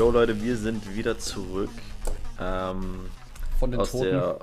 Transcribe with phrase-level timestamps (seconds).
[0.00, 1.68] Jo Leute, wir sind wieder zurück.
[2.40, 3.10] Ähm,
[3.58, 4.04] Von den aus Toten.
[4.04, 4.38] der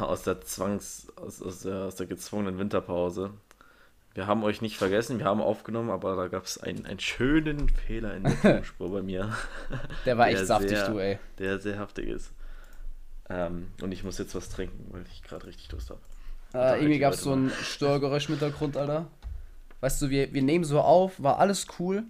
[0.00, 3.30] aus der Zwangs aus, aus, der, aus der gezwungenen Winterpause.
[4.14, 7.68] Wir haben euch nicht vergessen, wir haben aufgenommen, aber da gab es einen, einen schönen
[7.68, 9.32] Fehler in der Tonspur bei mir.
[10.04, 11.20] Der war echt saftig, sehr, du, ey.
[11.38, 12.32] Der sehr haftig ist.
[13.30, 16.00] Ähm, und ich muss jetzt was trinken, weil ich gerade richtig Durst habe.
[16.52, 19.06] Äh, irgendwie die gab es so ein Störgeräusch im Hintergrund, Alter.
[19.82, 22.02] Weißt du, wir, wir nehmen so auf, war alles cool.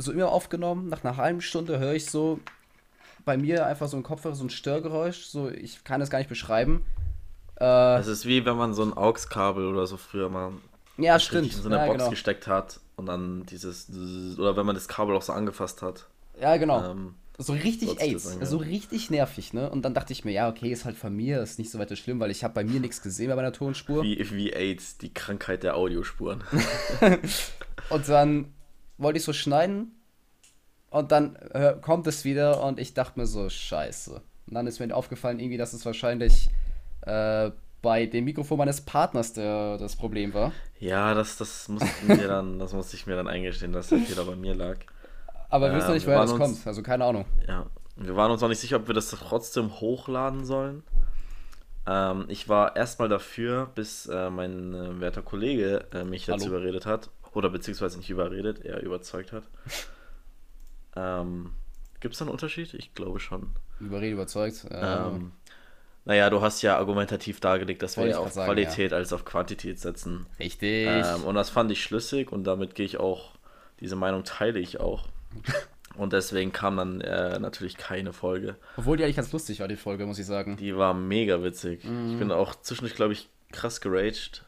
[0.00, 0.88] So immer aufgenommen.
[0.88, 2.38] Nach einer halben Stunde höre ich so
[3.24, 5.24] bei mir einfach so im Kopfhörer so ein Störgeräusch.
[5.26, 6.84] So, ich kann es gar nicht beschreiben.
[7.60, 10.52] Äh, Es ist wie wenn man so ein AUX-Kabel oder so früher mal
[10.98, 11.52] ja, stimmt.
[11.54, 12.10] in so eine ja, Box genau.
[12.10, 13.88] gesteckt hat und dann dieses
[14.38, 16.06] oder wenn man das Kabel auch so angefasst hat.
[16.40, 16.92] Ja, genau.
[16.92, 19.70] Ähm, so richtig AIDS, das so richtig nervig, ne?
[19.70, 21.94] Und dann dachte ich mir, ja, okay, ist halt von mir, ist nicht so weiter
[21.94, 24.02] schlimm, weil ich habe bei mir nichts gesehen bei meiner Tonspur.
[24.02, 26.42] wie, wie AIDS, die Krankheit der Audiospuren.
[27.90, 28.52] Und dann
[28.98, 29.92] wollte ich so schneiden
[30.90, 34.20] und dann äh, kommt es wieder und ich dachte mir so, scheiße.
[34.46, 36.48] Und dann ist mir aufgefallen, irgendwie, dass es wahrscheinlich
[37.02, 37.50] äh,
[37.82, 40.52] bei dem Mikrofon meines Partners der, das Problem war.
[40.80, 44.24] Ja, das, das mussten wir dann, das musste ich mir dann eingestehen, dass der Fehler
[44.24, 44.78] bei mir lag.
[45.48, 46.66] Aber wir wissen noch nicht, woher das uns- kommt.
[46.66, 47.24] Also keine Ahnung.
[47.46, 50.82] Ja, wir waren uns noch nicht sicher, ob wir das trotzdem hochladen sollen.
[51.86, 56.56] Ähm, ich war erstmal dafür, bis äh, mein äh, werter Kollege äh, mich dazu Hallo.
[56.56, 57.10] überredet hat.
[57.32, 59.44] Oder beziehungsweise nicht überredet, er überzeugt hat.
[60.96, 61.52] ähm,
[62.00, 62.74] Gibt es da einen Unterschied?
[62.74, 63.50] Ich glaube schon.
[63.80, 64.66] Überredet, überzeugt.
[64.70, 64.82] Ähm,
[65.14, 65.32] Ähm,
[66.04, 69.24] naja, du hast ja argumentativ dargelegt, dass wir ja ich auf sagen, Qualität als auf
[69.24, 70.26] Quantität setzen.
[70.38, 70.86] richtig.
[70.86, 73.32] Ähm, und das fand ich schlüssig und damit gehe ich auch,
[73.80, 75.08] diese Meinung teile ich auch.
[75.96, 78.54] Und deswegen kam dann äh, natürlich keine Folge.
[78.76, 80.56] Obwohl die eigentlich ganz lustig war, die Folge, muss ich sagen.
[80.56, 81.80] Die war mega witzig.
[81.82, 82.18] Ich Mhm.
[82.20, 84.44] bin auch zwischendurch, glaube ich, krass geraged.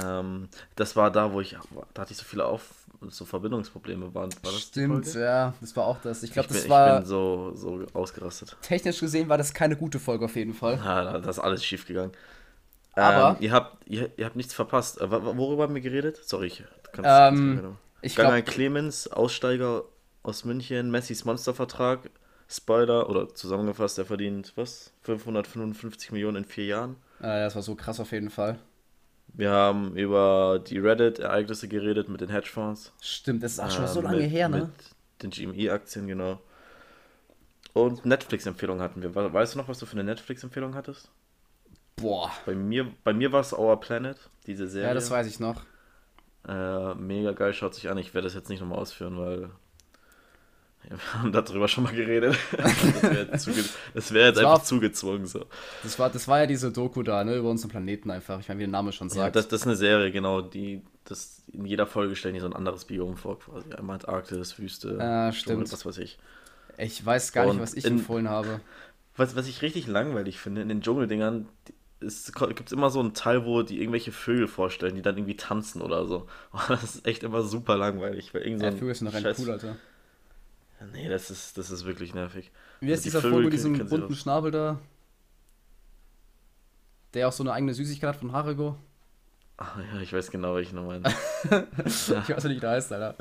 [0.00, 1.56] Ähm, das war da, wo ich,
[1.94, 2.62] da hatte ich so viele auf,
[3.08, 4.14] so Verbindungsprobleme.
[4.14, 6.22] War, war das Stimmt, ja, das war auch das.
[6.22, 8.56] Ich glaube, ich, bin, das war ich bin so, so ausgerastet.
[8.62, 10.76] technisch gesehen war das keine gute Folge auf jeden Fall.
[10.76, 12.12] Ja, da- das ist alles schief gegangen.
[12.94, 15.00] Aber- ähm, ihr, habt, ihr, ihr habt nichts verpasst.
[15.00, 16.20] Äh, worüber haben wir geredet?
[16.24, 19.84] Sorry, ich kann Ähm, Ich Ganger glaube, Clemens, Aussteiger
[20.22, 22.10] aus München, Messis Monstervertrag,
[22.48, 24.92] Spider, oder zusammengefasst, der verdient, was?
[25.02, 26.96] 555 Millionen in vier Jahren.
[27.20, 28.58] äh, das war so krass auf jeden Fall.
[29.34, 32.92] Wir haben über die Reddit-Ereignisse geredet mit den Hedgefonds.
[33.02, 34.58] Stimmt, das ist auch schon Ähm, so lange mit, her, ne?
[34.58, 34.72] Mit
[35.22, 36.40] den GME-Aktien, genau.
[37.74, 39.14] Und Netflix-Empfehlung hatten wir.
[39.14, 41.10] We- Weißt du noch, was du für eine Netflix-Empfehlung hattest?
[41.96, 42.30] Boah.
[42.46, 44.16] Bei mir, bei mir war es Our Planet,
[44.46, 44.88] diese Serie.
[44.88, 45.62] Ja, das weiß ich noch.
[46.46, 47.98] Äh, mega geil, schaut sich an.
[47.98, 49.50] Ich werde das jetzt nicht nochmal ausführen, weil
[50.90, 52.36] ja, wir haben darüber schon mal geredet.
[52.56, 55.26] das wäre jetzt, zuge das wär jetzt Das war einfach auf- zugezwungen.
[55.26, 55.46] So.
[55.82, 58.40] Das war, das war ja diese Doku da, ne, über unseren Planeten einfach.
[58.40, 59.36] Ich meine, wie der Name schon Ja, sagt.
[59.36, 60.40] das, das ist eine Serie, genau.
[60.42, 63.72] Die, das, in jeder Folge stellen die so ein anderes Biom vor, quasi.
[63.72, 65.32] Einmal Antarktis, Wüste, Ah, Dschungel,
[65.66, 65.72] stimmt.
[65.72, 66.18] was weiß ich.
[66.78, 68.60] ich weiß gar nicht, Und was ich in- empfohlen habe.
[69.16, 71.46] Was, was ich richtig langweilig finde, in den Dschungeldingern
[72.00, 75.80] gibt es immer so einen Teil, wo die irgendwelche Vögel vorstellen, die dann irgendwie tanzen
[75.82, 76.26] oder so.
[76.68, 78.34] Das ist echt immer super langweilig.
[78.34, 79.76] Weil irgend so Ja, Vögel sind noch ein scheiß- cool, Alter.
[80.92, 82.50] Nee, das ist, das ist wirklich nervig.
[82.80, 84.18] Wie ist Also die dieser Vögel Vogel mit diesem bunten raus.
[84.18, 84.80] Schnabel da?
[87.14, 88.76] Der auch so eine eigene Süßigkeit hat von Haribo.
[89.58, 91.10] Ah, ja, ich weiß genau, welchen du meinst.
[91.84, 93.14] Ich weiß nicht, wie der heißt, Alter.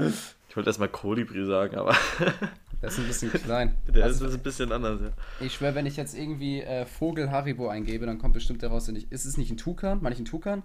[0.49, 1.95] Ich wollte erstmal Kolibri sagen, aber
[2.81, 3.75] Der ist ein bisschen klein.
[3.87, 5.11] der Also, ist ein bisschen anders, ja.
[5.45, 9.11] ich schwöre, wenn ich jetzt irgendwie äh, Vogel Haribo eingebe, dann kommt bestimmt der nicht.
[9.11, 10.01] Ist es nicht ein Tukan?
[10.01, 10.63] Meine ich ein Tukan?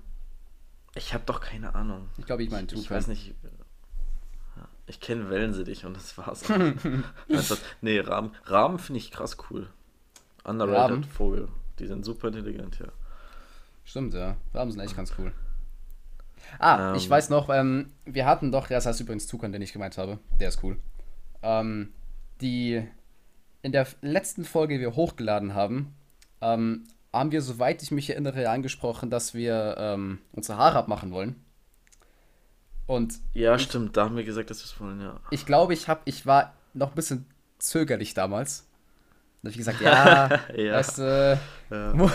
[0.94, 2.08] Ich habe doch keine Ahnung.
[2.16, 2.96] Ich glaube, ich meine ein Ich Tukan.
[2.96, 3.34] weiß nicht.
[4.86, 6.42] Ich kenne Wellensittich und das war's.
[6.42, 6.74] du,
[7.80, 9.68] nee, Raben, Raben finde ich krass cool.
[10.44, 11.04] Underrated Raben?
[11.04, 11.48] Vogel.
[11.78, 12.86] Die sind super intelligent, ja.
[13.84, 14.36] Stimmt, ja.
[14.54, 15.32] Raben sind echt ganz cool.
[16.58, 17.10] Ah, ich Ähm.
[17.10, 20.18] weiß noch, ähm, wir hatten doch, das heißt übrigens Tukan, den ich gemeint habe.
[20.38, 20.78] Der ist cool.
[21.42, 21.92] Ähm,
[22.40, 22.86] die,
[23.62, 25.94] in der letzten Folge, die wir hochgeladen haben,
[26.40, 31.42] ähm, haben wir, soweit ich mich erinnere, angesprochen, dass wir ähm, unsere Haare abmachen wollen.
[32.86, 35.18] Und Ja, stimmt, da haben wir gesagt, dass wir es wollen, ja.
[35.30, 37.26] ich glaube, ich habe, ich war noch ein bisschen
[37.58, 38.66] zögerlich damals.
[39.42, 40.74] Da habe ich gesagt, ja, Ja.
[40.74, 41.40] weißt du,
[41.70, 41.92] Ja.
[41.94, 42.08] mu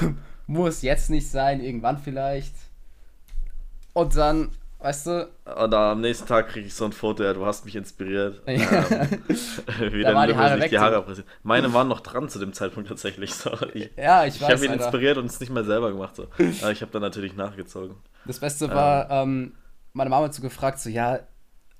[0.47, 2.53] muss jetzt nicht sein, irgendwann vielleicht.
[3.93, 7.45] Und dann, weißt du, Und am nächsten Tag kriege ich so ein Foto, ja, du
[7.45, 8.41] hast mich inspiriert.
[8.47, 8.85] Ja.
[8.89, 9.23] Ähm,
[9.91, 10.97] wie Da dein waren die Haare weg, die Haare so.
[11.01, 11.27] abrasiert.
[11.43, 13.33] Meine waren noch dran zu dem Zeitpunkt tatsächlich.
[13.33, 13.51] So.
[13.73, 14.83] Ich, ja, ich ich weiß, habe ihn Alter.
[14.85, 16.15] inspiriert und es nicht mal selber gemacht.
[16.15, 16.27] So.
[16.61, 17.95] Aber ich habe dann natürlich nachgezogen.
[18.25, 19.53] Das Beste war, ähm,
[19.93, 21.19] meine Mama hat so gefragt, so, ja,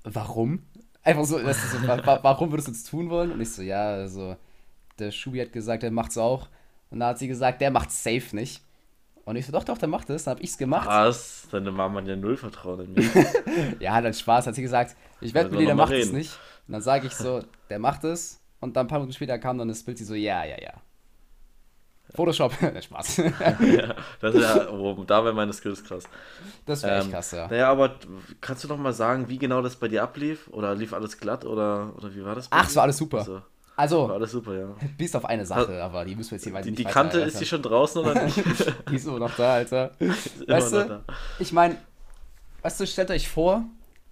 [0.04, 0.64] warum?
[1.02, 3.32] Einfach so, das so wa wa warum würdest du es tun wollen?
[3.32, 4.36] Und ich so, ja, also,
[4.98, 6.48] der Schubi hat gesagt, der macht's auch.
[6.90, 8.62] Und dann hat sie gesagt, der macht's safe nicht.
[9.24, 10.24] Und ich so, doch, doch, der macht es.
[10.24, 10.86] Dann hab ich's gemacht.
[10.88, 11.48] Was?
[11.50, 13.08] Deine Mama hat ja null Vertrauen in mich.
[13.80, 16.38] Ja, dann Spaß, hat sie gesagt, ich wette Müssen mit dir, der macht es nicht.
[16.66, 18.40] Und dann sage ich so, der macht es.
[18.60, 20.74] Und dann ein paar Minuten später kam dann das Bild, sie so, ja, ja, ja.
[22.14, 23.16] Photoshop, Spaß.
[23.16, 26.04] ja, das ist ja, oh, da wäre meine Skills krass.
[26.66, 27.48] Das wäre echt krass, ja.
[27.48, 27.96] Naja, aber
[28.40, 30.48] kannst du noch mal sagen, wie genau das bei dir ablief?
[30.48, 31.44] Oder lief alles glatt?
[31.44, 32.48] Oder, oder wie war das?
[32.50, 33.18] Ach, es war alles super.
[33.18, 33.42] Also,
[33.76, 34.68] Also, war alles super, ja.
[34.98, 37.20] bis auf eine Sache, aber die müssen wir jetzt hier weiter Die, die weiter Kante,
[37.20, 38.36] ist die schon draußen oder nicht?
[38.90, 39.92] Die ist immer noch da, Alter.
[39.98, 41.04] Ist Weißt du, da.
[41.38, 41.76] ich meine,
[42.60, 43.64] weißt du, stellt euch vor,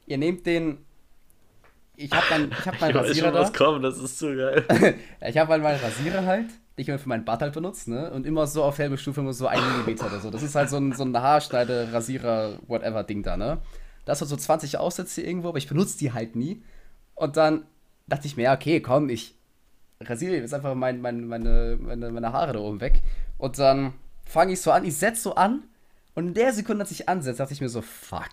[0.06, 0.78] ihr nehmt den.
[1.96, 3.40] Ich hab mein, ich hab meinen Ich Rasierer schon, da.
[3.42, 4.64] was kommt, das ist zu geil.
[5.28, 6.46] Ich habe halt meinen Rasierer halt,
[6.80, 8.10] ich immer für meinen Bart halt benutze, ne?
[8.10, 10.30] Und immer so auf halbe Stufe immer so ein Millimeter oder so.
[10.30, 13.58] Das ist halt so ein, so ein Haarschneide, Rasierer, whatever Ding da, ne?
[14.04, 16.62] Da ist halt so 20 Aussätze irgendwo, aber ich benutze die halt nie.
[17.14, 17.64] Und dann
[18.06, 19.34] dachte ich mir, ja, okay, komm, ich
[20.00, 23.02] rasiere jetzt einfach mein, mein, meine, meine, meine Haare da oben weg.
[23.38, 23.92] Und dann
[24.24, 25.64] fange ich so an, ich setze so an.
[26.14, 28.30] Und in der Sekunde, als ich ansetze, dachte ich mir so, fuck.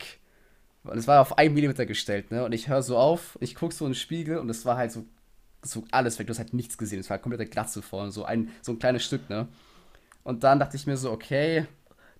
[0.83, 2.45] Und es war auf einen Millimeter gestellt, ne?
[2.45, 4.91] Und ich höre so auf, ich gucke so in den Spiegel und es war halt
[4.91, 5.05] so,
[5.63, 6.27] so alles weg.
[6.27, 6.99] Du hast halt nichts gesehen.
[6.99, 9.47] Es war komplette Glatze vorne, so ein, so ein kleines Stück, ne?
[10.23, 11.67] Und dann dachte ich mir so, okay,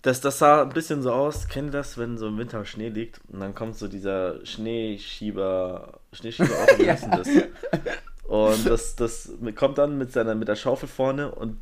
[0.02, 2.88] Das, das sah ein bisschen so aus, kennt ihr das, wenn so im Winter Schnee
[2.88, 6.96] liegt und dann kommt so dieser Schneeschieber, Schneeschieber auf, wie Ja.
[7.14, 7.42] das?
[8.24, 11.60] Und das, das kommt dann mit seiner, mit der Schaufel vorne und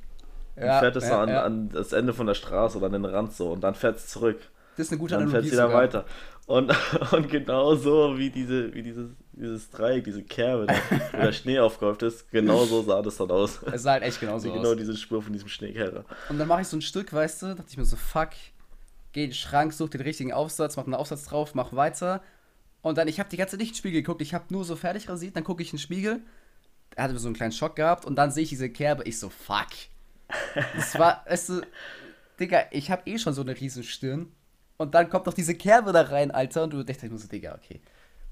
[0.56, 1.44] Ja, fährt es so ja, an, ja.
[1.44, 4.08] an das Ende von der Straße oder an den Rand so und dann fährt es
[4.08, 4.40] zurück.
[4.76, 5.72] das ist eine gute Dann fährt Analogie es wieder sogar.
[5.72, 6.04] weiter.
[6.46, 6.72] Und,
[7.12, 10.66] und genau so wie, diese, wie dieses, dieses Dreieck, diese Kerbe,
[11.12, 13.62] wo der Schnee aufgehäuft ist, genau so sah das dann aus.
[13.62, 14.76] Es sah halt echt genauso genau aus.
[14.76, 16.04] diese Spur von diesem Schneekerrer.
[16.28, 18.30] Und dann mache ich so ein Stück, weißt du, dachte ich mir so, fuck,
[19.12, 22.22] geh in den Schrank, such den richtigen Aufsatz, mach einen Aufsatz drauf, mach weiter.
[22.82, 24.64] Und dann, ich habe die ganze Zeit nicht in den Spiegel geguckt, ich habe nur
[24.64, 26.20] so fertig rasiert, dann gucke ich in den Spiegel,
[26.94, 29.28] er hatte so einen kleinen Schock gehabt und dann sehe ich diese Kerbe, ich so,
[29.28, 29.68] fuck.
[30.74, 31.60] Das war, weißt du,
[32.40, 34.32] Digga, ich habe eh schon so eine riesen Stirn
[34.76, 37.28] und dann kommt noch diese Kerbe da rein, Alter, und du denkst dir nur so,
[37.28, 37.80] Digga, okay,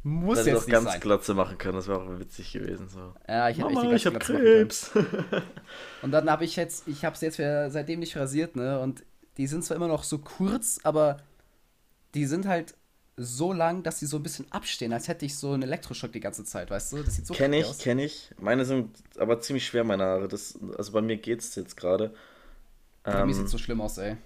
[0.04, 1.00] muss Hätte jetzt das nicht ganz sein.
[1.00, 2.88] Glatze machen können, das wäre auch witzig gewesen.
[2.88, 3.14] So.
[3.26, 4.68] Ja, ich hätte Mama, ich hab Glatze machen können.
[4.68, 4.90] Krebs.
[6.02, 8.80] Und dann habe ich jetzt, ich habe es jetzt wieder seitdem nicht rasiert, ne?
[8.80, 9.02] Und
[9.38, 11.16] die sind zwar immer noch so kurz, aber
[12.14, 12.74] die sind halt
[13.16, 16.20] so lang, dass sie so ein bisschen abstehen, als hätte ich so einen Elektroschock die
[16.20, 17.02] ganze Zeit, weißt du?
[17.02, 17.78] Das sieht so Kenne ich, aus.
[17.78, 18.30] kenne ich.
[18.38, 20.28] Meine sind aber ziemlich schwer, meine Haare.
[20.28, 22.12] Das, also bei mir geht's jetzt gerade.
[23.04, 24.16] Bei mir Ähm, sieht so schlimm aus, ey.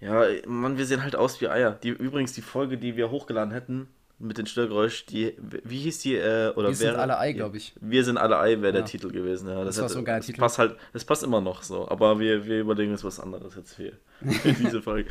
[0.00, 1.72] ja, Mann, wir sehen halt aus wie Eier.
[1.72, 6.14] Die, übrigens, die Folge, die wir hochgeladen hätten, mit den Störgeräusch, die, wie hieß die,
[6.16, 7.74] äh, oder Wir sind wäre- alle Ei, glaube ich.
[7.80, 8.86] Wir sind alle Ei, wäre der Ja.
[8.86, 9.48] Titel gewesen.
[9.48, 10.40] Ja, Das war so ein geiler das Titel.
[10.40, 13.74] Passt halt, das passt immer noch so, aber wir, wir überlegen uns was anderes jetzt
[13.74, 13.92] für,
[14.22, 15.10] für diese Folge.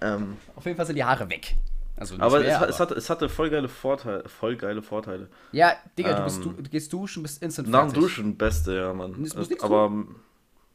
[0.00, 1.54] ähm, Auf jeden Fall sind die Haare weg.
[1.96, 4.22] Also aber, mehr, es, aber es, hatte, es hatte voll geile Vorteile.
[4.28, 5.28] Voll geile Vorteile.
[5.52, 8.02] Ja, Digga, du, bist, ähm, du, du gehst duschen, bist instant Nach dem fertig.
[8.04, 9.26] Duschen, beste, ja, Mann.
[9.60, 9.92] Aber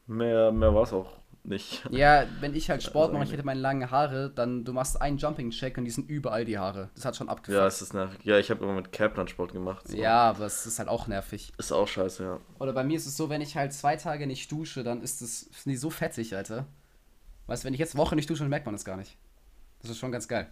[0.05, 1.13] mehr, mehr war es auch
[1.45, 1.83] nicht.
[1.91, 5.01] Ja, wenn ich halt Sport Also mache, ich hätte meine langen Haare, dann du machst
[5.01, 6.89] einen Jumping-Check und die sind überall die Haare.
[6.95, 7.67] Das hat schon Ja, abgefuckt.
[7.67, 8.19] es ist nervig.
[8.23, 9.87] Ja, ich habe immer mit Kaplan Sport gemacht.
[9.87, 9.97] So.
[9.97, 11.51] Ja, aber es ist halt auch nervig.
[11.57, 12.39] Ist auch scheiße, ja.
[12.59, 15.21] Oder bei mir ist es so, wenn ich halt zwei Tage nicht dusche, dann ist
[15.21, 16.65] es sind die so fettig, Alter.
[17.47, 19.17] Weißt du, wenn ich jetzt eine Woche nicht dusche, dann merkt man das gar nicht.
[19.81, 20.47] Das ist schon ganz geil.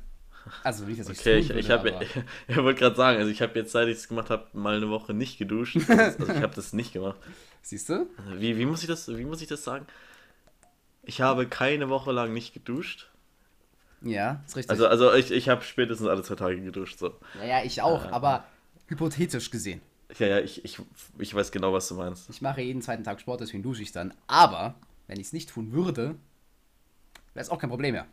[0.63, 1.93] Also nicht, dass ich Okay, ich, ich habe,
[2.47, 4.89] ich, wollte gerade sagen, also ich habe jetzt, seit ich es gemacht habe, mal eine
[4.89, 5.77] Woche nicht geduscht.
[5.87, 7.17] Also ich habe das nicht gemacht.
[7.61, 8.07] Siehst du?
[8.37, 9.85] Wie, wie, muss ich das, wie muss ich das sagen?
[11.03, 13.09] Ich habe keine Woche lang nicht geduscht.
[14.01, 14.71] Ja, ist richtig.
[14.71, 16.99] Also, also ich, ich habe spätestens alle zwei Tage geduscht.
[16.99, 17.13] So.
[17.39, 18.45] ja, ja, ich auch, Äh, aber
[18.87, 19.81] hypothetisch gesehen.
[20.17, 20.79] Ja, ja, ich, ich,
[21.19, 22.29] ich weiß genau, was du meinst.
[22.29, 24.13] Ich mache jeden zweiten Tag Sport, deswegen dusche ich dann.
[24.27, 24.75] Aber,
[25.07, 26.15] wenn ich es nicht tun würde,
[27.33, 28.07] wäre es auch kein Problem mehr.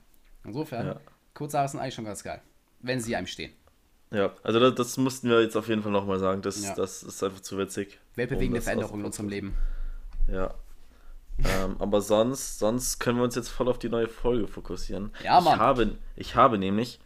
[0.45, 1.01] Insofern, Ja.
[1.35, 2.41] kurze Haare sind eigentlich schon ganz geil.
[2.81, 3.53] Wenn sie einem stehen.
[4.11, 6.41] Ja, also das, das mussten wir jetzt auf jeden Fall nochmal sagen.
[6.43, 6.75] Das, Ja.
[6.75, 7.99] das ist einfach zu witzig.
[8.15, 9.55] Weltbewegende um das Veränderungen in unserem Leben.
[10.29, 10.55] Ja.
[11.45, 15.13] Ähm, aber sonst, sonst können wir uns jetzt voll auf die neue Folge fokussieren.
[15.23, 15.55] Ja, Mann.
[15.55, 17.01] Ich habe, ich habe nämlich,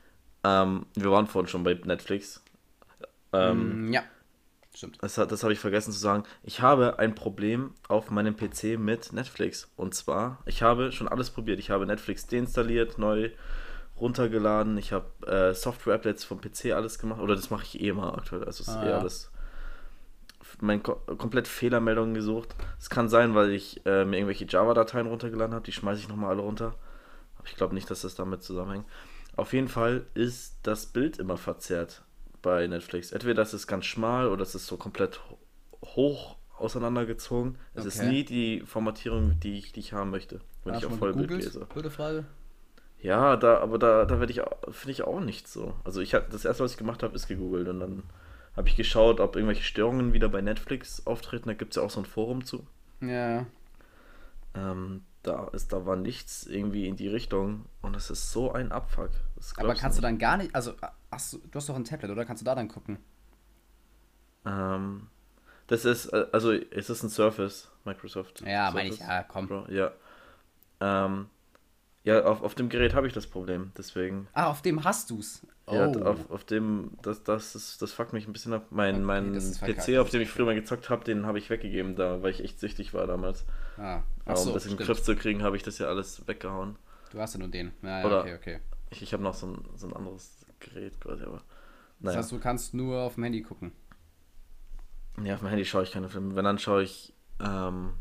[0.45, 2.43] ähm, wir waren vorhin schon bei Netflix.
[3.33, 4.03] Ähm, Mm, ja,
[4.75, 4.99] stimmt.
[5.01, 6.25] das, das habe ich vergessen zu sagen.
[6.43, 9.71] Ich habe ein Problem auf meinem PC mit Netflix.
[9.77, 11.59] Und zwar, ich habe schon alles probiert.
[11.59, 13.31] Ich habe Netflix deinstalliert, neu
[14.01, 14.77] runtergeladen.
[14.79, 17.21] Ich habe äh, Software-Updates vom PC alles gemacht.
[17.21, 18.45] Oder das mache ich eh immer aktuell.
[18.45, 18.99] Also es ist Ah, eh ja.
[18.99, 19.32] alles.
[20.61, 22.55] Mein ko komplett Fehlermeldungen gesucht.
[22.79, 25.65] Es kann sein, weil ich äh, mir irgendwelche Java-Dateien runtergeladen habe.
[25.65, 26.75] Die schmeiße ich nochmal alle runter.
[27.39, 28.87] Aber ich glaube nicht, dass das damit zusammenhängt.
[29.37, 32.03] Auf jeden Fall ist das Bild immer verzerrt
[32.43, 33.13] bei Netflix.
[33.13, 35.39] Entweder das ist ganz schmal oder es ist so komplett ho-
[35.85, 37.57] hoch auseinandergezogen.
[37.75, 38.09] Es ist Okay.
[38.11, 41.55] nie die Formatierung, die ich, die ich haben möchte, wenn Hast ich auf Vollbild gegoogelt?
[41.55, 41.67] lese.
[41.67, 42.25] Blöde Frage.
[43.01, 44.41] Ja, da, aber da, da werde ich,
[44.73, 45.75] finde ich auch nicht so.
[45.83, 48.03] Also ich hab, das erste, was ich gemacht habe, ist gegoogelt und dann
[48.57, 51.49] habe ich geschaut, ob irgendwelche Störungen wieder bei Netflix auftreten.
[51.49, 52.67] Da gibt es ja auch so ein Forum zu.
[53.01, 53.47] Ja.
[54.55, 58.73] Ähm, da ist, da war nichts irgendwie in die Richtung und es ist so ein
[58.73, 59.11] Abfuck.
[59.57, 60.75] Aber kannst du dann gar nicht, also,
[61.19, 62.25] so, du hast doch ein Tablet, oder?
[62.25, 62.99] Kannst du da dann gucken?
[64.45, 65.09] Ähm,
[65.69, 68.43] Das ist, äh, also es ist ein Surface, Microsoft.
[68.43, 69.49] Ja, meine ich, ja, komm.
[69.49, 69.93] Pro, ja.
[70.81, 71.29] Ähm,
[72.05, 74.27] ja, auf, auf dem Gerät habe ich das Problem, deswegen.
[74.33, 75.47] Ah, auf dem hast du's.
[75.67, 75.75] Oh.
[75.75, 78.67] Ja, auf, auf dem, das, das, ist, das fuckt mich ein bisschen ab.
[78.71, 81.49] Mein, Okay, mein das PC, auf dem ich früher mal gezockt habe, den habe ich
[81.51, 83.45] weggegeben, da, weil ich echt süchtig war damals.
[83.77, 84.03] ah.
[84.25, 84.85] Aber Ach um so, das in den.
[84.87, 86.77] Griff zu kriegen, habe ich das ja alles weggehauen.
[87.11, 87.73] Du hast ja nur den.
[87.83, 88.61] Ja, ja, Oder- okay, okay.
[88.91, 91.39] Ich, ich habe noch so ein, so ein anderes Gerät quasi, aber.
[91.39, 91.45] Das
[92.01, 92.19] Naja.
[92.19, 93.73] heißt, du kannst nur auf dem Handy gucken.
[95.23, 96.35] Ja, auf dem Handy schaue ich keine Filme.
[96.35, 97.93] Wenn, dann schaue ich ähm,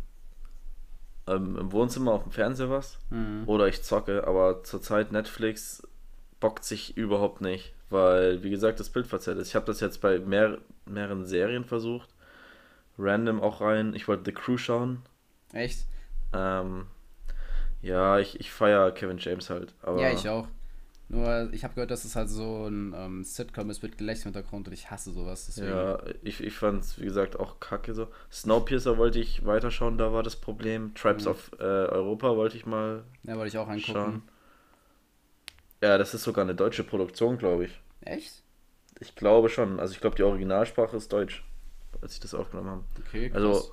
[1.27, 2.97] ähm, im Wohnzimmer auf dem Fernseher was.
[3.09, 3.43] Mhm.
[3.45, 5.87] Oder ich zocke, aber zurzeit Netflix
[6.39, 7.73] bockt sich überhaupt nicht.
[7.89, 9.49] Weil, wie gesagt, das Bild verzerrt ist.
[9.49, 12.09] Ich habe das jetzt bei mehr, mehreren Serien versucht.
[12.97, 13.93] Random auch rein.
[13.95, 15.01] Ich wollte The Crew schauen.
[15.51, 15.85] Echt?
[16.33, 16.87] Ähm,
[17.81, 19.73] ja, ich, ich feiere Kevin James halt.
[19.81, 20.47] Aber Ja, ich auch.
[21.13, 24.33] Nur, ich habe gehört, dass es halt so ein ähm, Sitcom ist mit Gelächter im
[24.33, 25.45] Hintergrund und ich hasse sowas.
[25.47, 25.67] Deswegen.
[25.67, 28.07] Ja, ich, ich fand es, wie gesagt, auch kacke so.
[28.31, 30.93] Snowpiercer wollte ich weiterschauen, da war das Problem.
[30.95, 31.31] Tribes Mhm.
[31.31, 33.91] of äh, Europa wollte ich mal Ja, wollte ich auch angucken.
[33.91, 34.21] schauen.
[35.81, 37.81] Ja, das ist sogar eine deutsche Produktion, glaube ich.
[38.01, 38.43] Echt?
[39.01, 39.79] Ich glaube schon.
[39.81, 41.43] Also ich glaube, die Originalsprache ist Deutsch,
[42.01, 42.83] als ich das aufgenommen habe.
[43.05, 43.41] Okay, krass.
[43.41, 43.71] Also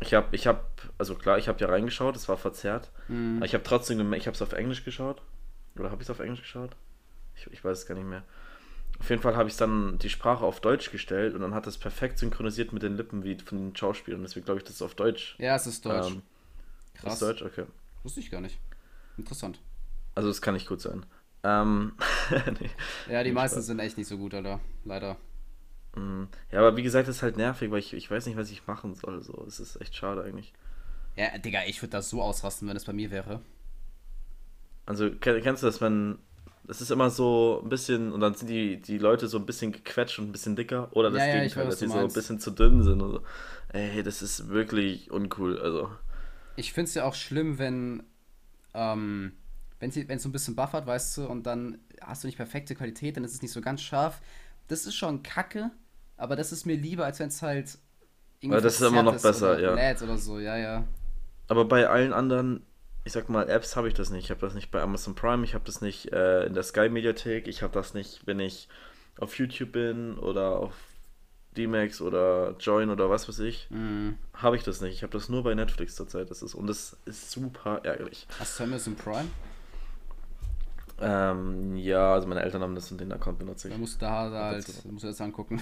[0.00, 0.60] ich habe, ich habe,
[0.96, 2.90] also klar, ich habe ja reingeschaut, es war verzerrt.
[3.08, 3.36] Mhm.
[3.38, 5.20] Aber ich habe trotzdem ich habe es auf Englisch geschaut.
[5.78, 6.76] Oder habe ich es auf Englisch geschaut?
[7.36, 8.22] Ich, ich weiß es gar nicht mehr.
[9.00, 11.78] Auf jeden Fall habe ich dann die Sprache auf Deutsch gestellt und dann hat das
[11.78, 14.22] perfekt synchronisiert mit den Lippen wie von den Schauspielern.
[14.22, 15.34] Deswegen glaube ich, das ist auf Deutsch.
[15.38, 16.12] Ja, es ist Deutsch.
[16.12, 16.22] Ähm,
[16.94, 17.14] Krass.
[17.14, 17.42] Ist Deutsch?
[17.42, 17.64] Okay.
[18.04, 18.58] Wusste ich gar nicht.
[19.16, 19.60] Interessant.
[20.14, 21.04] Also das kann nicht gut sein.
[21.42, 21.94] Ähm,
[22.60, 22.70] nee.
[23.12, 23.66] Ja, die meisten Spaß.
[23.66, 24.60] sind echt nicht so gut, Alter.
[24.84, 25.16] Leider.
[25.96, 28.50] Mm, Ja, aber wie gesagt, das ist halt nervig, weil ich, ich weiß nicht, was
[28.50, 29.22] ich machen soll.
[29.22, 30.52] So, es ist echt schade eigentlich.
[31.16, 33.40] Ja, Digga, ich würde das so ausrasten, wenn es bei mir wäre.
[34.86, 36.18] Also kenn- kennst du das, wenn
[36.68, 39.72] es ist immer so ein bisschen und dann sind die, die Leute so ein bisschen
[39.72, 42.12] gequetscht und ein bisschen dicker oder das Ja, ja, Gegenteil, weiß, dass du so ein
[42.12, 43.22] bisschen zu dünn sind und so.
[43.72, 45.58] Ey, das ist wirklich uncool.
[45.60, 45.90] Also
[46.56, 48.04] Ich finde es ja auch schlimm, wenn,
[48.74, 49.34] ähm,
[49.80, 53.16] wenn es so ein bisschen buffert, weißt du, und dann hast du nicht perfekte Qualität,
[53.16, 54.20] dann ist es nicht so ganz scharf.
[54.68, 55.70] Das ist schon kacke,
[56.16, 57.78] aber das ist mir lieber, als wenn es halt
[58.46, 59.76] Aber das ist immer noch besser, oder ja.
[60.02, 60.84] oder so, ja, ja.
[61.48, 62.62] Aber bei allen anderen,
[63.04, 64.24] ich sag mal, Apps habe ich das nicht.
[64.24, 66.88] Ich habe das nicht bei Amazon Prime, ich habe das nicht äh, in der Sky
[66.88, 68.68] Mediathek, ich habe das nicht, wenn ich
[69.18, 70.74] auf YouTube bin oder auf
[71.56, 74.18] D-Max oder Join oder was weiß ich, Mhm.
[74.32, 74.94] habe ich das nicht.
[74.94, 76.30] Ich habe das nur bei Netflix zurzeit.
[76.30, 78.26] Das ist, und das ist super ärgerlich.
[78.40, 79.28] Hast du Amazon Prime?
[81.00, 83.74] Ähm, ja, also meine Eltern haben das und den Account benutze ich.
[83.74, 84.88] Dann musst du da, da halt, zu.
[84.88, 85.60] musst du das angucken.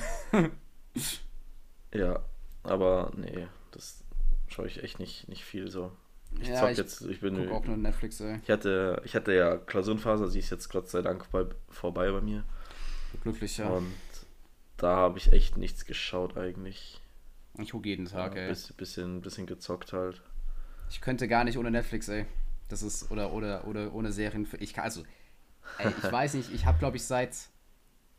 [1.95, 2.21] Ja,
[2.63, 4.03] aber nee, das
[4.49, 5.93] schaue ich echt nicht, nicht viel so.
[6.41, 7.37] Ich ja, zock ich jetzt, ich bin.
[7.37, 8.41] guck auch nur Netflix, ey.
[8.43, 12.21] Ich hatte, ich hatte ja Klausurenphase, sie ist jetzt Gott sei Dank bei, vorbei bei
[12.21, 12.45] mir.
[13.23, 13.69] Glücklich, ja.
[13.69, 13.93] Und
[14.77, 17.01] da habe ich echt nichts geschaut eigentlich.
[17.59, 18.49] Ich gucke jeden Tag, ja, ey.
[18.49, 20.23] bisschen, bisschen, bisschen gezockt halt.
[20.91, 22.27] Ich könnte gar nicht ohne Netflix, ey.
[22.69, 24.49] Das ist, oder, oder, oder ohne Serien.
[24.59, 25.03] Ich kann, also,
[25.79, 27.37] ey, ich weiß nicht, ich habe, glaube ich, seit,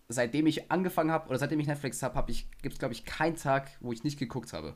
[0.08, 3.06] seitdem ich angefangen habe, oder seitdem ich Netflix habe, hab ich, gibt es, glaube ich,
[3.06, 4.76] keinen Tag, wo ich nicht geguckt habe.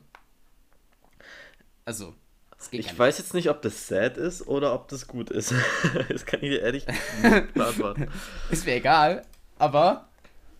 [1.84, 2.14] Also,
[2.70, 5.54] Ich weiß jetzt nicht, ob das sad ist oder ob das gut ist.
[6.08, 8.08] das kann ich dir ehrlich nicht beantworten.
[8.50, 9.24] Ist mir egal,
[9.58, 10.08] aber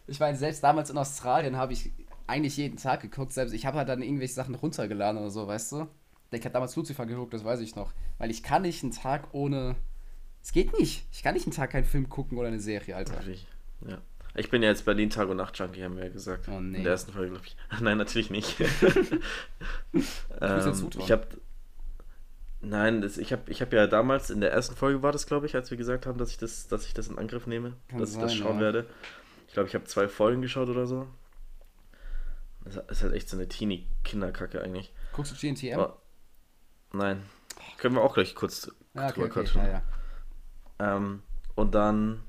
[0.06, 1.90] ich meine, selbst damals in Australien habe ich
[2.26, 3.32] eigentlich jeden Tag geguckt.
[3.32, 5.88] Selbst ich habe halt dann irgendwelche Sachen runtergeladen oder so, weißt du?
[6.30, 7.92] Ich habe damals Lucifer geguckt, das weiß ich noch.
[8.18, 9.76] Weil ich kann nicht einen Tag ohne.
[10.42, 11.04] Es geht nicht.
[11.12, 13.14] Ich kann nicht einen Tag keinen Film gucken oder eine Serie, Alter.
[13.14, 13.46] Natürlich.
[13.86, 13.98] Ja.
[14.34, 16.48] Ich bin ja jetzt Berlin Tag und Nacht Junkie, haben wir ja gesagt.
[16.48, 16.78] Oh, nee.
[16.78, 17.56] In der ersten Folge, glaube ich.
[17.80, 18.60] Nein, natürlich nicht.
[20.40, 21.26] ähm, ich habe
[22.60, 25.46] Nein, das, ich habe ich hab ja damals in der ersten Folge war das, glaube
[25.46, 28.00] ich, als wir gesagt haben, dass ich das, dass ich das in Angriff nehme, Kann
[28.00, 28.62] dass ich das sein, schauen ja.
[28.62, 28.86] werde.
[29.46, 31.06] Ich glaube, ich habe zwei Folgen geschaut oder so.
[32.64, 34.92] Das ist halt echt so eine Teenie-Kinderkacke eigentlich.
[35.12, 35.78] Guckst du GNTM?
[35.78, 36.02] Aber,
[36.92, 37.22] nein.
[37.78, 39.40] Können wir auch gleich kurz ja, okay, drüber okay.
[39.40, 39.62] quatschen.
[39.62, 39.68] Ja,
[40.80, 40.96] ja.
[40.96, 41.22] Ähm,
[41.54, 42.22] und dann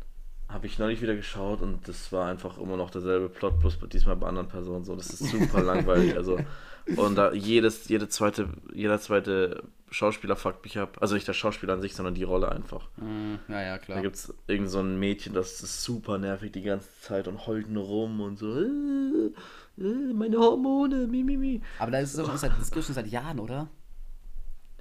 [0.48, 4.16] habe ich neulich wieder geschaut und das war einfach immer noch derselbe Plot, bloß diesmal
[4.16, 4.96] bei anderen Personen so.
[4.96, 6.16] Das ist super langweilig.
[6.16, 6.40] Also,
[6.98, 10.98] und da jedes, jede zweite, jeder zweite Schauspieler fuckt mich ab.
[11.02, 12.90] Also nicht der Schauspieler an sich, sondern die Rolle einfach.
[12.98, 14.02] Mm, ja, ja, Da klar.
[14.02, 17.70] gibt es irgend so ein Mädchen, das ist super nervig die ganze Zeit und heult
[17.70, 18.60] nur rum und so.
[18.60, 19.32] Äh,
[19.80, 21.62] äh, meine Hormone, mi, mi, mi.
[21.80, 23.68] Aber das, ist schon seit, das gibt schon seit Jahren, oder?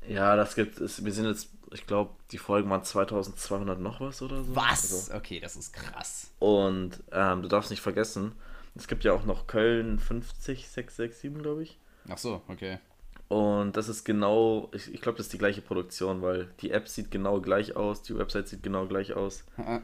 [0.07, 1.05] Ja, das gibt es.
[1.05, 4.55] Wir sind jetzt, ich glaube, die Folgen waren 2200 noch was oder so.
[4.55, 5.11] Also, Was?
[5.11, 6.31] Okay, das ist krass.
[6.39, 8.33] Und ähm, du darfst nicht vergessen,
[8.75, 11.79] es gibt ja auch noch Köln 50, 667, glaube ich.
[12.09, 12.79] Ach so, okay.
[13.29, 16.89] Und das ist genau, ich, ich glaube, das ist die gleiche Produktion, weil die App
[16.89, 19.45] sieht genau gleich aus, die Website sieht genau gleich aus.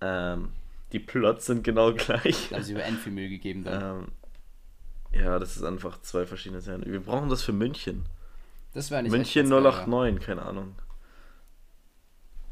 [0.00, 0.50] Ähm,
[0.92, 2.50] die Plots sind genau gleich.
[2.60, 4.06] Sie über End viel Mühe gegeben dann.
[5.12, 6.84] Ähm, Ja, das ist einfach zwei verschiedene Serien.
[6.86, 8.06] Wir brauchen das für München.
[8.74, 10.76] Das wäre nicht München echt ganz geil, 089, keine Ahnung.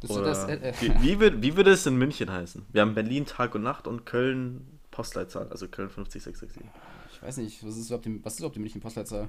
[0.00, 2.66] Das äh, äh, wie, wie, würde, wie würde es in München heißen?
[2.72, 6.62] Wir haben Berlin Tag und Nacht und Köln Postleitzahl, also Köln 50667.
[7.16, 9.28] ich weiß nicht, was ist überhaupt die, was ist überhaupt die München Postleitzahl?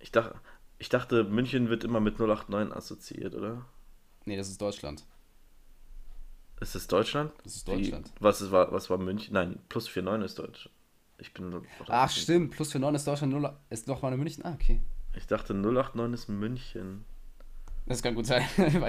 [0.00, 0.34] Ich dachte,
[0.78, 3.64] ich dachte, München wird immer mit 089 assoziiert, oder?
[4.24, 5.04] Nee, das ist Deutschland.
[6.60, 7.32] Ist es Deutschland?
[7.44, 8.08] Das ist Deutschland.
[8.08, 9.34] Wie, was, ist, war, was war München?
[9.34, 10.68] Nein, plus 49 ist Deutsch.
[11.18, 11.62] Ich bin.
[11.86, 14.44] Ach, stimmt, plus für 9 ist Deutschland, 0 ist noch mal in München.
[14.44, 14.80] Ah, okay.
[15.14, 17.04] Ich dachte 089 ist München.
[17.86, 18.44] Das kann gut sein.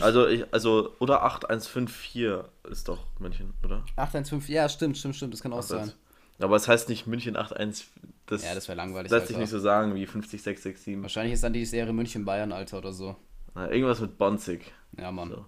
[0.00, 3.84] Also, ich, also, oder 8154 ist doch München, oder?
[3.96, 5.92] 815, ja, stimmt, stimmt, stimmt, das kann auch Ach, sein.
[6.38, 7.86] Das- Aber es heißt nicht München 81.
[8.26, 9.10] Das, Ja, das wäre langweilig.
[9.12, 11.00] lässt sich nicht so sagen wie 50667.
[11.02, 13.14] Wahrscheinlich ist dann die Serie München Bayern, Alter, oder so.
[13.54, 14.72] Na, irgendwas mit Bonzig.
[14.98, 15.30] Ja, Mann.
[15.30, 15.46] So.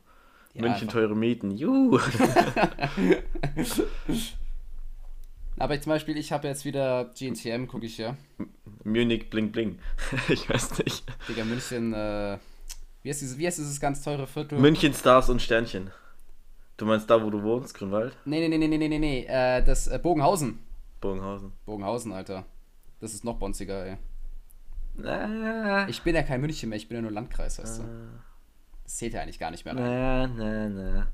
[0.55, 0.93] Ja, München einfach.
[0.93, 1.51] teure Mieten.
[1.51, 1.99] Juhu.
[5.59, 8.17] Aber zum Beispiel, ich habe jetzt wieder GNTM, gucke ich ja.
[8.85, 9.79] Munich bling bling.
[10.29, 11.05] ich weiß nicht.
[11.29, 12.39] Digga, München, äh,
[13.03, 14.59] wie heißt dieses, wie heißt dieses ganz teure Viertel?
[14.59, 15.91] München Stars und Sternchen.
[16.77, 18.17] Du meinst da, wo du wohnst, Grünwald?
[18.25, 20.61] nee, nee, nee, nee, nee, nee, nee, äh, das, äh, Bogenhausen.
[21.01, 21.53] Bogenhausen.
[21.65, 22.45] Bogenhausen, Alter.
[23.01, 23.99] Das ist noch bonziger, ey.
[24.95, 27.85] Na, Ich bin ja kein München mehr, ich bin ja nur Landkreis, weißt du.
[28.83, 30.37] Das zählt ja eigentlich gar nicht mehr rein.
[30.37, 31.07] na, na, na.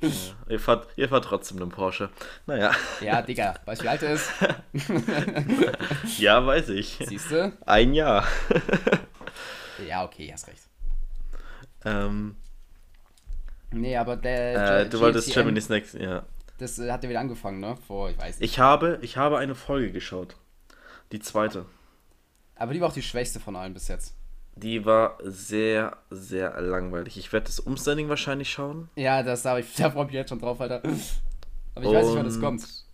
[0.00, 0.08] ja,
[0.48, 2.08] ihr, fahrt, ihr fahrt trotzdem einen Porsche.
[2.46, 4.30] Naja, Ja, Digga, weißt du, wie alt er ist?
[6.18, 6.98] ja, weiß ich.
[7.06, 7.52] Siehst du?
[7.66, 8.26] Ein Jahr.
[9.88, 10.62] Ja, okay, hast recht.
[11.84, 12.36] ähm,
[13.72, 14.82] Nee, aber der.
[14.82, 16.22] äh, du wolltest Germany's Next, ja.
[16.58, 17.76] Das äh, hat ja wieder angefangen, ne?
[17.86, 18.50] Vor, ich weiß nicht.
[18.50, 20.36] Ich habe, ich habe eine Folge geschaut.
[21.12, 21.66] Die zweite.
[22.56, 24.14] Aber die war auch die schwächste von allen bis jetzt.
[24.56, 27.16] Die war sehr, sehr langweilig.
[27.16, 28.88] Ich werde das Umstanding wahrscheinlich schauen.
[28.94, 30.82] Ja, das da, ich, da freue ich mich jetzt schon drauf, Alter.
[31.74, 32.84] Aber ich weiß nicht, wann das Und kommt.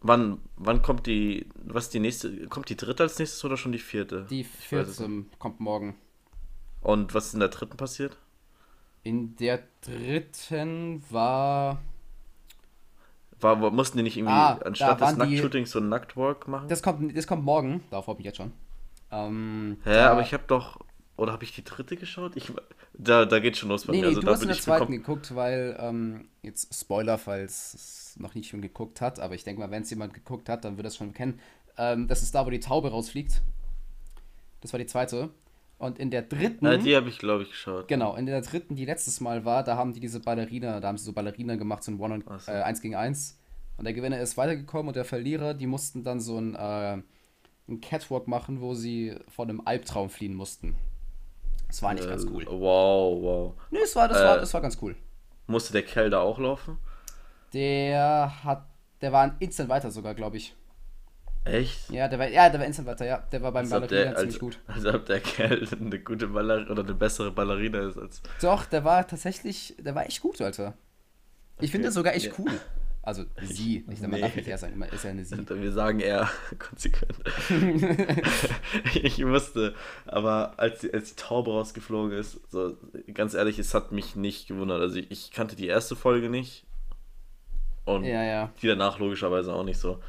[0.00, 3.78] Wann, wann kommt die, was die nächste, kommt die dritte als nächstes oder schon die
[3.78, 4.26] vierte?
[4.28, 5.94] Die es vierte kommt morgen.
[6.82, 8.18] Und was ist in der dritten passiert?
[9.02, 11.80] In der dritten war.
[13.44, 16.68] War, mussten die nicht irgendwie Ah, anstatt des Nacktshootings so ein Nacktwalk machen?
[16.68, 17.82] Das kommt, das kommt morgen.
[17.90, 18.52] Darauf freue ich jetzt schon.
[19.10, 20.80] Ähm, Hä, da- aber ich habe doch,
[21.16, 22.36] oder habe ich die dritte geschaut?
[22.36, 22.50] Ich,
[22.94, 24.02] da, da geht schon los bei Nee, mir.
[24.02, 27.74] nee, Also du da hast in der ich zweiten geguckt, weil, ähm, jetzt Spoiler, falls
[27.74, 30.64] es noch nicht schon geguckt hat, aber ich denke mal, wenn es jemand geguckt hat,
[30.64, 31.40] dann wird es schon kennen.
[31.76, 33.42] Ähm, das ist da, wo die Taube rausfliegt.
[34.60, 35.30] Das war die zweite.
[35.84, 37.88] Und in der dritten, Äh, die habe ich, glaube ich, geschaut.
[37.88, 40.96] genau, in der dritten, die letztes Mal war, da haben die diese Ballerina, da haben
[40.96, 42.50] sie so Ballerina gemacht, so ein One und so.
[42.50, 43.38] äh, 1 gegen 1.
[43.76, 47.02] Und der Gewinner ist weitergekommen und der Verlierer, die mussten dann so ein, äh,
[47.68, 50.74] ein Catwalk machen, wo sie vor einem Albtraum fliehen mussten.
[51.68, 52.46] Das war nicht ganz Äh, cool.
[52.48, 53.54] Wow, wow.
[53.70, 54.96] Nee, das war, das, war, äh, das war ganz cool.
[55.48, 56.78] Musste der Kerl da auch laufen?
[57.52, 58.64] Der hat,
[59.02, 60.54] der war ein Instant weiter sogar, glaube ich.
[61.44, 61.90] Echt?
[61.90, 63.18] Ja, der war, ja, der war Instant weiter, ja.
[63.30, 64.58] Der war beim Als Ballerina der, ziemlich als, gut.
[64.66, 68.22] als ob der Kerl eine gute Ballerina oder eine bessere Ballerina ist als.
[68.40, 70.74] Doch, der war tatsächlich, der war echt gut, Alter.
[71.60, 71.94] Ich finde Okay.
[71.94, 72.32] sogar echt Ja.
[72.38, 72.50] cool.
[73.02, 74.20] Also sie, nicht, man Nee.
[74.22, 75.36] darf nicht er sein, ist ja eine sie.
[75.60, 77.18] Wir sagen eher konsequent.
[78.94, 79.74] ich musste,
[80.06, 82.76] aber als die, als die Taube rausgeflogen ist, so
[83.12, 84.80] ganz ehrlich, es hat mich nicht gewundert.
[84.80, 86.64] Also ich, ich kannte die erste Folge nicht
[87.84, 88.50] und Ja, ja.
[88.62, 90.00] die danach logischerweise auch nicht so.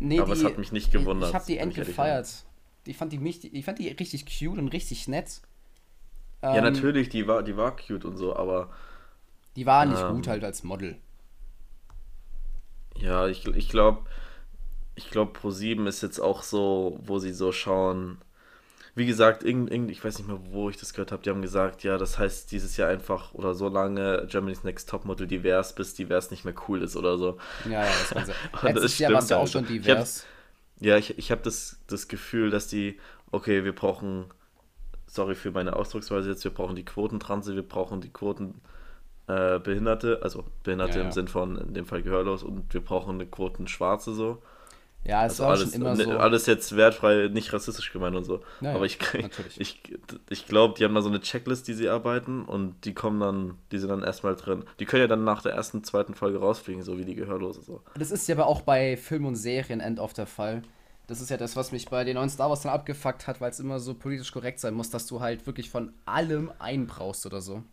[0.00, 2.44] Nee, Aber es hat mich nicht gewundert, Ich, ich habe die end gefeiert.
[2.86, 5.42] Ich fand die, mich, ich fand die richtig cute und richtig nett.
[6.50, 8.70] ja, Ähm, natürlich, die war, die war cute und so, aber
[9.54, 10.98] Die war nicht Ähm, gut halt als Model.
[12.96, 14.02] ja, ich, ich glaube,
[14.96, 18.18] ich glaube, Pro7 ist jetzt auch so, wo sie so schauen.
[19.00, 21.22] Wie gesagt, irgend, irgend, ich weiß nicht mehr, wo ich das gehört habe.
[21.22, 25.26] Die haben gesagt, ja, das heißt dieses Jahr einfach oder so lange Germany's Next Topmodel
[25.26, 27.38] divers, bis divers nicht mehr cool ist oder so.
[27.64, 28.36] Ja, ja, das kann sein.
[28.60, 29.50] Letztes Jahr war es stimmt ja auch halt.
[29.50, 30.28] schon Ich divers.
[30.80, 32.98] Ja, ich, ich habe das, das Gefühl, dass die,
[33.30, 34.26] okay, wir brauchen,
[35.06, 38.60] sorry für meine Ausdrucksweise jetzt, wir brauchen die Quotentranse, wir brauchen die Quoten
[39.28, 41.12] äh, Behinderte, also Behinderte Ja, im ja.
[41.12, 44.42] Sinn von, in dem Fall gehörlos und wir brauchen eine Quoten Schwarze so.
[45.04, 46.18] Ja, es Also war alles, schon immer ne- so.
[46.18, 48.42] alles jetzt wertfrei, nicht rassistisch gemeint und so.
[48.60, 49.58] Ja, ja, Aber ich, natürlich.
[49.60, 49.82] ich,
[50.28, 53.58] ich glaube, die haben da so eine Checklist, die sie arbeiten und die kommen dann,
[53.72, 54.64] die sind dann erstmal drin.
[54.78, 57.82] Die können ja dann nach der ersten, zweiten Folge rausfliegen, so wie die Gehörlose so.
[57.94, 60.62] Das ist ja aber auch bei Film und Serien end oft der Fall.
[61.06, 63.50] Das ist ja das, was mich bei den neuen Star Wars dann abgefuckt hat, weil
[63.50, 67.26] es immer so politisch korrekt sein muss, dass du halt wirklich von allem einen brauchst
[67.26, 67.64] oder so.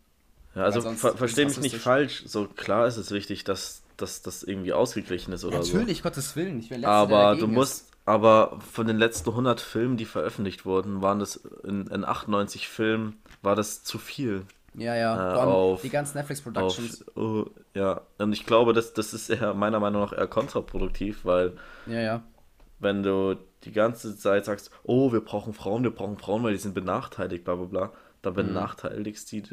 [0.56, 3.84] Ja, also ver ist versteh es mich nicht falsch, so klar ist es wichtig, dass,
[3.98, 6.60] dass das irgendwie ausgeglichen ist oder Natürlich, Gottes Willen.
[6.60, 7.02] Ich bin der so.
[7.02, 11.20] Letzte, der Aber du musst, aber von den letzten 100 Filmen, die veröffentlicht wurden, waren
[11.20, 14.46] das in, in 98 Filmen, war das zu viel.
[14.74, 14.82] Ist.
[14.84, 15.34] Ja, ja.
[15.36, 17.06] äh, auf- die ganzen Netflix Auf, Productions.
[17.16, 21.54] oh, ja, und ich glaube, das, das ist eher meiner Meinung nach eher kontraproduktiv, weil
[21.86, 22.24] Ja, ja.
[22.80, 26.60] wenn du die ganze Zeit sagst, oh, wir brauchen Frauen, wir brauchen Frauen, weil die
[26.60, 29.44] sind benachteiligt, bla bla bla, dann benachteiligst die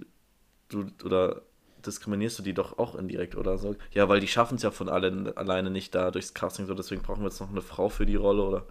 [0.68, 1.42] du oder
[1.86, 3.76] diskriminierst du die doch auch indirekt oder so.
[3.92, 7.02] Ja, weil die schaffen es ja von allen alleine nicht da durchs Casting, so deswegen
[7.02, 8.66] brauchen wir jetzt noch eine Frau für die Rolle oder.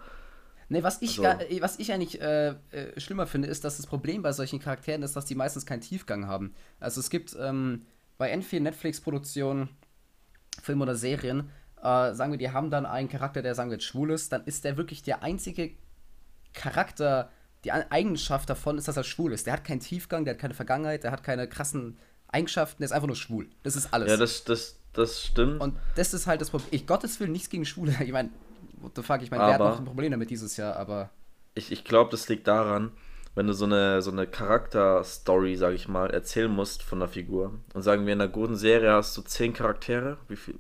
[0.70, 3.78] Nee, was ich, Also- gar, äh, was ich eigentlich äh, äh, schlimmer finde, ist, dass
[3.78, 6.54] das Problem bei solchen Charakteren ist, dass die meistens keinen Tiefgang haben.
[6.80, 7.86] Also es gibt ähm,
[8.18, 9.70] bei entweder Netflix-Produktionen,
[10.62, 11.50] Filmen oder Serien,
[11.82, 14.46] äh, sagen wir, die haben dann einen Charakter, der sagen wir jetzt schwul ist, dann
[14.46, 15.72] ist der wirklich der einzige
[16.54, 17.30] Charakter,
[17.64, 19.46] die Eigenschaft davon ist, dass er schwul ist.
[19.48, 21.98] Der hat keinen Tiefgang, der hat keine Vergangenheit, der hat keine krassen
[22.34, 23.48] Eigenschaften, der ist einfach nur schwul.
[23.64, 24.10] Das ist alles.
[24.10, 25.62] Ja, das, das, das stimmt.
[25.62, 26.70] Und das ist halt das Problem.
[26.72, 27.96] Ich Gottes Willen nichts gegen Schwule.
[28.02, 28.30] Ich meine,
[28.82, 31.10] what the fuck, ich meine, wer hat noch ein Problem damit dieses Jahr, aber.
[31.56, 32.92] ich, ich glaube, das liegt daran,
[33.36, 37.54] wenn du so eine, so eine Charakterstory, sag ich mal, erzählen musst von der Figur.
[37.74, 40.18] Und sagen wir, in einer guten Serie hast du zehn Charaktere.
[40.28, 40.56] Wie viel,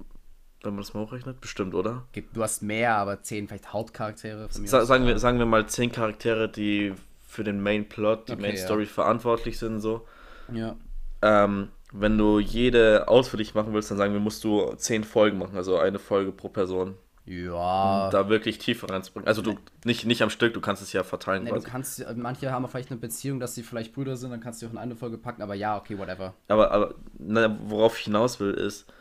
[0.63, 1.39] wenn man das mal hochrechnet?
[1.39, 2.07] Bestimmt, oder?
[2.33, 4.67] Du hast mehr, aber zehn vielleicht Hauptcharaktere von mir.
[4.67, 6.93] Sa sagen, wir, sagen wir mal zehn Charaktere, die
[7.27, 8.62] für den Main Plot, die Okay, Main ja.
[8.63, 10.07] Story verantwortlich sind, so.
[10.51, 10.75] Ja.
[11.23, 15.55] Ähm, wenn du jede ausführlich machen willst, dann sagen wir, musst du zehn Folgen machen,
[15.55, 16.95] also eine Folge pro Person.
[17.25, 18.09] Ja.
[18.12, 19.27] Da wirklich Tiefe reinzubringen.
[19.27, 22.13] Also du nicht, nicht am Stück, du kannst es ja verteilen Ne, du kannst, äh,
[22.17, 24.77] manche haben vielleicht eine Beziehung, dass sie vielleicht Brüder sind, dann kannst du auch in
[24.77, 26.33] eine Folge packen, aber ja, okay, whatever.
[26.49, 28.91] Aber, aber na, worauf ich hinaus will, ist,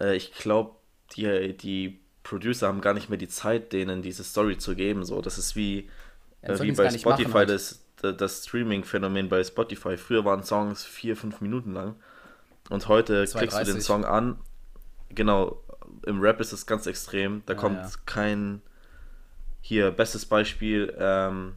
[0.00, 0.76] äh, ich glaube,
[1.16, 5.04] die, die Producer haben gar nicht mehr die Zeit, denen diese Story zu geben.
[5.04, 5.88] So, das ist wie,
[6.46, 7.50] Ja, äh, wie bei nicht machen Spotify, halt.
[7.50, 9.96] das, das, Streaming-Phänomen bei Spotify.
[9.96, 11.94] Früher waren Songs vier, fünf Minuten lang.
[12.70, 13.80] Und heute klickst du den 2,30.
[13.80, 14.38] Song an.
[15.10, 15.62] Genau,
[16.06, 17.42] im Rap ist es ganz extrem.
[17.46, 17.90] Da Ah, kommt ja.
[18.06, 18.62] kein.
[19.60, 21.54] Hier, bestes Beispiel, ähm,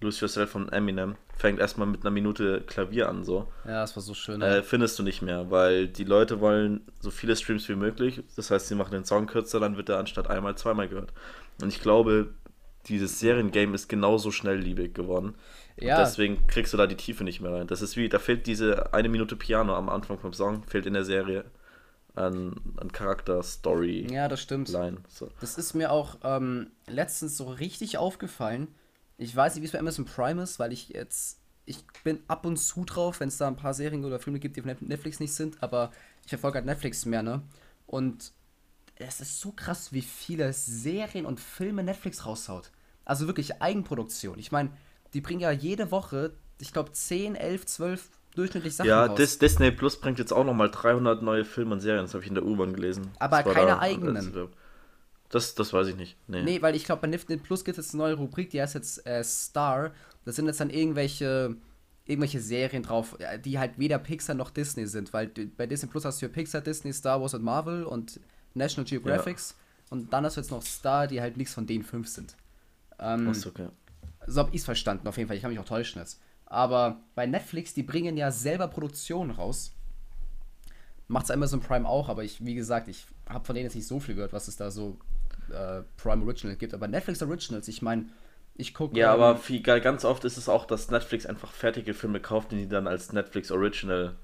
[0.00, 1.16] Lose Yourself von Eminem.
[1.36, 3.48] Fängt erstmal mit einer Minute Klavier an, so.
[3.64, 4.42] Ja, das war so schön.
[4.42, 8.22] Äh, findest du nicht mehr, weil die Leute wollen so viele Streams wie möglich.
[8.36, 11.12] Das heißt, sie machen den Song kürzer, dann wird er anstatt einmal zweimal gehört.
[11.62, 12.28] Und ich glaube,
[12.88, 15.34] dieses Seriengame ist genauso schnellliebig geworden.
[15.76, 15.98] Ja.
[15.98, 17.66] Und deswegen kriegst du da die Tiefe nicht mehr rein.
[17.66, 20.94] Das ist wie, da fehlt diese eine Minute Piano am Anfang vom Song, fehlt in
[20.94, 21.44] der Serie
[22.14, 24.68] an, an Charakter, Story, ja, das stimmt.
[24.70, 24.98] Line.
[25.08, 25.30] So.
[25.40, 28.68] Das ist mir auch ähm, letztens so richtig aufgefallen.
[29.18, 31.40] Ich weiß nicht, wie es bei Amazon Prime ist, weil ich jetzt.
[31.64, 34.56] Ich bin ab und zu drauf, wenn es da ein paar Serien oder Filme gibt,
[34.56, 35.90] die auf Net- Netflix nicht sind, aber
[36.24, 37.42] ich verfolge halt Netflix mehr, ne?
[37.86, 38.32] Und
[38.96, 42.70] es ist so krass, wie viele Serien und Filme Netflix raushaut.
[43.08, 44.38] Also wirklich Eigenproduktion.
[44.38, 44.70] Ich meine,
[45.14, 49.16] die bringen ja jede Woche, ich glaube, 10, 11, 12 durchschnittlich Sachen Ja, raus.
[49.16, 52.04] Dis Disney Plus bringt jetzt auch nochmal 300 neue Filme und Serien.
[52.04, 53.10] Das habe ich in der U-Bahn gelesen.
[53.18, 54.50] Aber Das keine da- eigenen.
[55.30, 56.16] Das, das weiß ich nicht.
[56.26, 56.42] Nee.
[56.42, 58.74] Nee, weil ich glaube, bei Disney Plus gibt es jetzt eine neue Rubrik, die heißt
[58.74, 59.90] jetzt äh, Star.
[60.24, 61.56] Da sind jetzt dann irgendwelche,
[62.06, 66.04] irgendwelche Serien drauf, äh, die halt weder Pixar noch Disney sind, weil bei Disney Plus
[66.04, 68.20] hast du ja Pixar, Disney, Star Wars und Marvel und
[68.54, 69.54] National Geographics.
[69.90, 72.34] Und dann hast du jetzt noch Star, die halt nichts von den fünf sind.
[72.98, 73.68] Ähm, okay.
[74.26, 75.36] so habe ich es verstanden, auf jeden Fall.
[75.36, 76.20] Ich kann mich auch täuschen jetzt.
[76.46, 79.72] Aber bei Netflix, die bringen ja selber Produktionen raus.
[81.06, 84.00] Macht's Amazon Prime auch, aber ich, wie gesagt, ich habe von denen jetzt nicht so
[84.00, 84.98] viel gehört, was es da so
[85.50, 86.74] äh, Prime Original gibt.
[86.74, 88.06] Aber Netflix Originals, ich meine,
[88.54, 88.98] ich gucke.
[88.98, 92.58] Ja, aber viel, ganz oft ist es auch, dass Netflix einfach fertige Filme kauft und
[92.58, 94.16] die dann als Netflix Original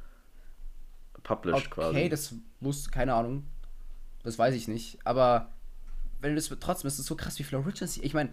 [1.23, 2.09] published Okay, quasi.
[2.09, 3.45] das wusste, keine Ahnung.
[4.23, 4.99] Das weiß ich nicht.
[5.05, 5.53] Aber
[6.21, 7.99] wenn das trotzdem ist es so krass, wie viele Originals.
[7.99, 8.31] Ich meine,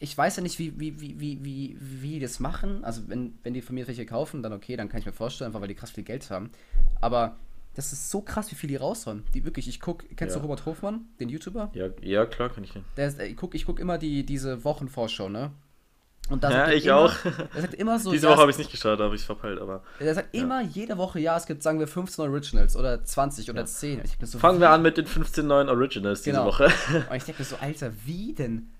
[0.00, 2.84] ich weiß ja nicht, wie, wie, wie, wie, wie, wie die das machen.
[2.84, 5.46] Also, wenn, wenn die von mir welche kaufen, dann okay, dann kann ich mir vorstellen,
[5.48, 6.50] einfach weil die krass viel Geld haben.
[7.00, 7.36] Aber
[7.74, 9.24] das ist so krass, wie viel die raushauen.
[9.34, 10.40] Die wirklich, ich gucke, kennst Ja.
[10.40, 11.70] du Robert Hofmann, den YouTuber?
[11.74, 12.72] Ja, ja, klar, kann ich.
[12.96, 15.52] Der ist, äh, ich gucke ich guck immer die, diese Wochenvorschau, ne?
[16.28, 17.12] Und da Ja, ich immer, auch.
[17.54, 19.22] Er sagt immer so, Diese ja, Woche habe ich es nicht geschaut, da habe ich
[19.22, 19.82] es verpeilt, aber.
[19.98, 23.64] er sagt immer jede Woche, ja, es gibt, sagen wir, 15 Originals oder 20 oder
[23.64, 24.02] 10.
[24.04, 26.46] Ich bin so, Fangen wir an mit den 15 neuen Originals diese Genau.
[26.46, 26.64] Woche.
[27.10, 28.70] Und ich denke mir so, Alter, wie denn?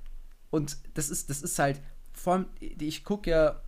[0.51, 1.81] Und das ist, das ist halt,
[2.13, 3.63] vor allem, ich gucke ja,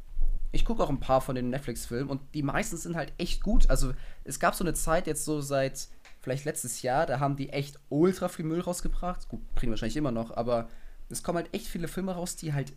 [0.52, 3.70] ich gucke auch ein paar von den Netflix-Filmen und die meisten sind halt echt gut.
[3.70, 3.92] Also
[4.24, 5.88] es gab so eine Zeit jetzt so seit
[6.20, 9.28] vielleicht letztes Jahr, da haben die echt ultra viel Müll rausgebracht.
[9.28, 10.68] Gut, bringen wahrscheinlich immer noch, aber
[11.08, 12.72] es kommen halt echt viele Filme raus, die halt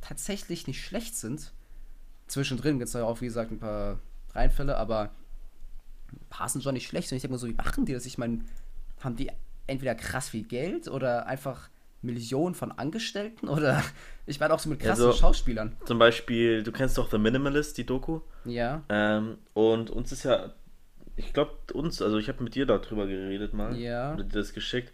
[0.00, 1.52] tatsächlich nicht schlecht sind.
[2.26, 3.98] Zwischendrin gibt es ja auch, wie gesagt, ein paar
[4.34, 5.10] Reinfälle, aber
[6.12, 7.10] ein paar sind schon nicht schlecht.
[7.10, 8.06] Und ich denke mir so, wie machen die das?
[8.06, 8.40] Ich meine,
[9.00, 9.30] haben die
[9.66, 11.68] entweder krass viel Geld oder einfach
[12.02, 13.82] Millionen von Angestellten oder
[14.26, 15.76] ich meine auch so mit krassen Also- Schauspielern.
[15.86, 18.20] Zum Beispiel, du kennst doch The Minimalist, die Doku.
[18.44, 18.82] Ja.
[18.88, 20.54] Ähm, und uns ist ja,
[21.16, 23.76] ich glaube, uns, also ich habe mit dir darüber geredet mal.
[23.76, 24.14] Ja.
[24.16, 24.92] Dir das geschickt.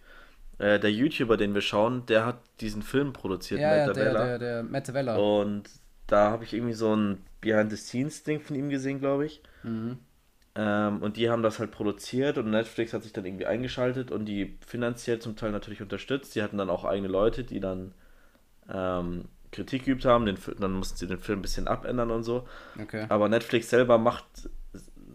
[0.59, 4.05] Äh, der YouTuber, den wir schauen, der hat diesen Film produziert, Ja, ja, Matt der,
[4.13, 4.37] Davella.
[4.37, 5.17] der, der Matt.
[5.19, 5.69] Und
[6.07, 9.41] da habe ich irgendwie so ein Behind-the-Scenes-Ding von ihm gesehen, glaube ich.
[9.63, 9.97] Mhm.
[10.55, 14.25] Ähm, und die haben das halt produziert und Netflix hat sich dann irgendwie eingeschaltet und
[14.25, 16.35] die finanziell zum Teil natürlich unterstützt.
[16.35, 17.93] Die hatten dann auch eigene Leute, die dann
[18.71, 22.47] ähm, Kritik geübt haben, den, dann mussten sie den Film ein bisschen abändern und so.
[22.79, 23.05] Okay.
[23.09, 24.25] Aber Netflix selber macht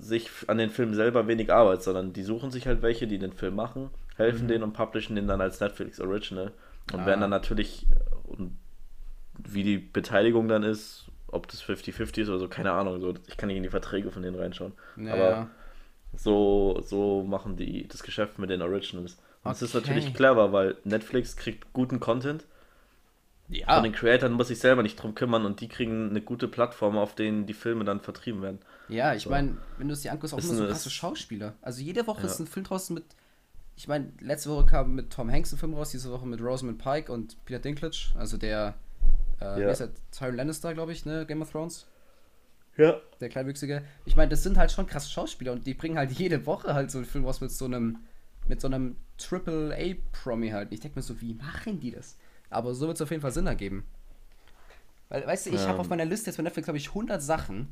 [0.00, 3.32] sich an den Film selber wenig Arbeit, sondern die suchen sich halt welche, die den
[3.32, 4.48] Film machen, helfen Mhm.
[4.48, 6.52] denen und publishen den dann als Netflix Original.
[6.92, 7.06] Und Ah.
[7.06, 7.86] werden dann natürlich,
[9.38, 13.00] wie die Beteiligung dann ist, ob das 50-50 ist oder so, keine Ahnung.
[13.00, 14.72] So, ich kann nicht in die Verträge von denen reinschauen.
[14.96, 15.48] Ja, aber
[16.14, 19.18] so, so machen die das Geschäft mit den Originals.
[19.44, 19.74] Und es ist Okay.
[19.74, 22.46] natürlich clever, weil Netflix kriegt guten Content.
[23.66, 23.82] Von ja.
[23.82, 27.14] den Creatoren muss sich selber nicht drum kümmern und die kriegen eine gute Plattform, auf
[27.14, 28.58] denen die Filme dann vertrieben werden.
[28.88, 29.30] Ja, ich So.
[29.30, 31.54] meine, wenn du es dir anguckst, auch Ist immer so krasse Schauspieler.
[31.60, 32.26] Also jede Woche Ja.
[32.26, 33.04] ist ein Film draußen mit.
[33.76, 36.78] Ich meine, letzte Woche kam mit Tom Hanks ein Film raus, diese Woche mit Rosamund
[36.78, 38.74] Pike und Peter Dinklage, also der,
[39.40, 39.70] äh, Ja.
[39.70, 39.90] ist der?
[40.10, 41.26] Tyrion Lannister, glaube ich, ne?
[41.26, 41.86] Game of Thrones.
[42.76, 43.00] Ja.
[43.20, 43.82] Der Kleinwüchsige.
[44.04, 46.90] Ich meine, das sind halt schon krasse Schauspieler und die bringen halt jede Woche halt
[46.90, 47.98] so einen Film raus mit so einem,
[48.46, 50.72] mit so einem Triple-A-Promi halt.
[50.72, 52.16] Ich denke mir so, wie machen die das?
[52.50, 53.84] Aber so wird es auf jeden Fall Sinn ergeben.
[55.08, 55.80] Weil, weißt du, ich habe Ähm.
[55.80, 57.68] auf meiner Liste jetzt bei Netflix, glaube ich, 100 Sachen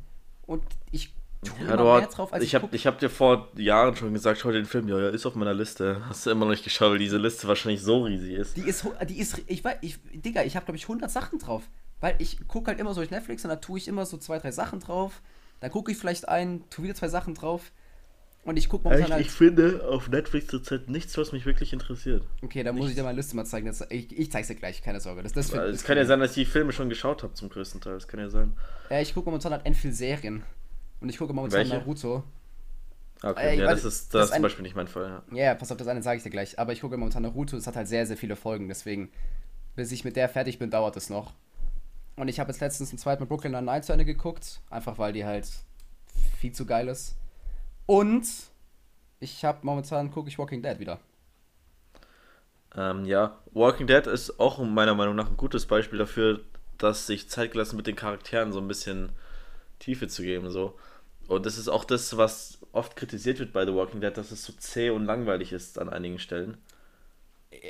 [0.47, 1.15] und ich
[1.61, 4.51] Ja, du mehr drauf, als ich habe ich hab dir vor Jahren schon gesagt, schau
[4.51, 6.03] dir den Film, ja, ja, ist auf meiner Liste.
[6.09, 8.57] Hast du immer noch nicht geschaut, weil diese Liste wahrscheinlich so riesig ist.
[8.57, 11.63] Die ist, die ist, ich weiß, ich, Digga, ich habe glaube ich 100 Sachen drauf.
[12.01, 14.39] Weil ich gucke halt immer so durch Netflix und da tue ich immer so zwei,
[14.39, 15.23] drei Sachen drauf.
[15.61, 17.73] Dann gucke ich vielleicht ein, tue wieder zwei Sachen drauf.
[18.45, 19.27] Und ich gucke momentan Ich, halt.
[19.27, 22.23] ich finde auf Netflix zurzeit nichts, was mich wirklich interessiert.
[22.43, 23.67] Okay, dann muss ich dir meine Liste mal zeigen.
[23.67, 25.25] Das, ich, ich zeig's dir gleich, keine Sorge.
[25.25, 27.81] Das, das Es kann ja sein, dass ich die Filme schon geschaut habe zum größten
[27.81, 27.95] Teil.
[27.95, 28.53] Das kann ja sein.
[28.89, 30.45] Ja, ich gucke momentan halt end viel Serien.
[31.01, 31.71] Und ich gucke momentan Welche?
[31.71, 32.25] Naruto.
[33.23, 35.09] Okay, Äh, ja, das ist, das das ist zum Beispiel nicht mein Fall.
[35.09, 35.23] Ja.
[35.31, 36.59] Ja, pass auf, das eine sage ich dir gleich.
[36.59, 37.57] Aber ich gucke momentan Naruto.
[37.57, 38.69] Es hat halt sehr, sehr viele Folgen.
[38.69, 39.11] Deswegen,
[39.77, 41.33] bis ich mit der fertig bin, dauert es noch.
[42.17, 44.61] Und ich habe jetzt letztens ein zweites Mal Brooklyn Nine-Nine zu Ende geguckt.
[44.71, 45.49] Einfach weil die halt
[46.39, 47.17] viel zu geil ist.
[47.87, 48.27] Und
[49.21, 51.01] ich habe momentan, gucke ich Walking Dead wieder.
[52.75, 56.41] Ähm, ja, Walking Dead ist auch meiner Meinung nach ein gutes Beispiel dafür,
[56.79, 59.11] dass sich Zeit gelassen mit den Charakteren so ein bisschen
[59.79, 60.51] Tiefe zu geben.
[60.51, 60.77] So.
[61.29, 64.45] Und das ist auch das, was oft kritisiert wird bei The Walking Dead, dass es
[64.45, 66.57] so zäh und langweilig ist an einigen Stellen.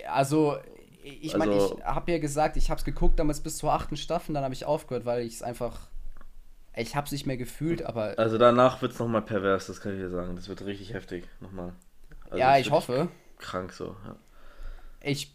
[0.08, 0.56] Also,
[1.02, 3.96] ich meine, Also- ich habe ja gesagt, ich habe es geguckt damals bis zur achten
[3.96, 4.34] Staffel.
[4.34, 5.88] Dann habe ich aufgehört, weil ich es einfach.
[6.74, 8.18] Ich habe es nicht mehr gefühlt, aber.
[8.18, 10.36] Also danach wird es nochmal pervers, das kann ich dir sagen.
[10.36, 11.72] Das wird richtig heftig nochmal.
[12.26, 13.08] Also ja, ich hoffe.
[13.38, 14.16] Krank so, ja.
[15.00, 15.34] Ich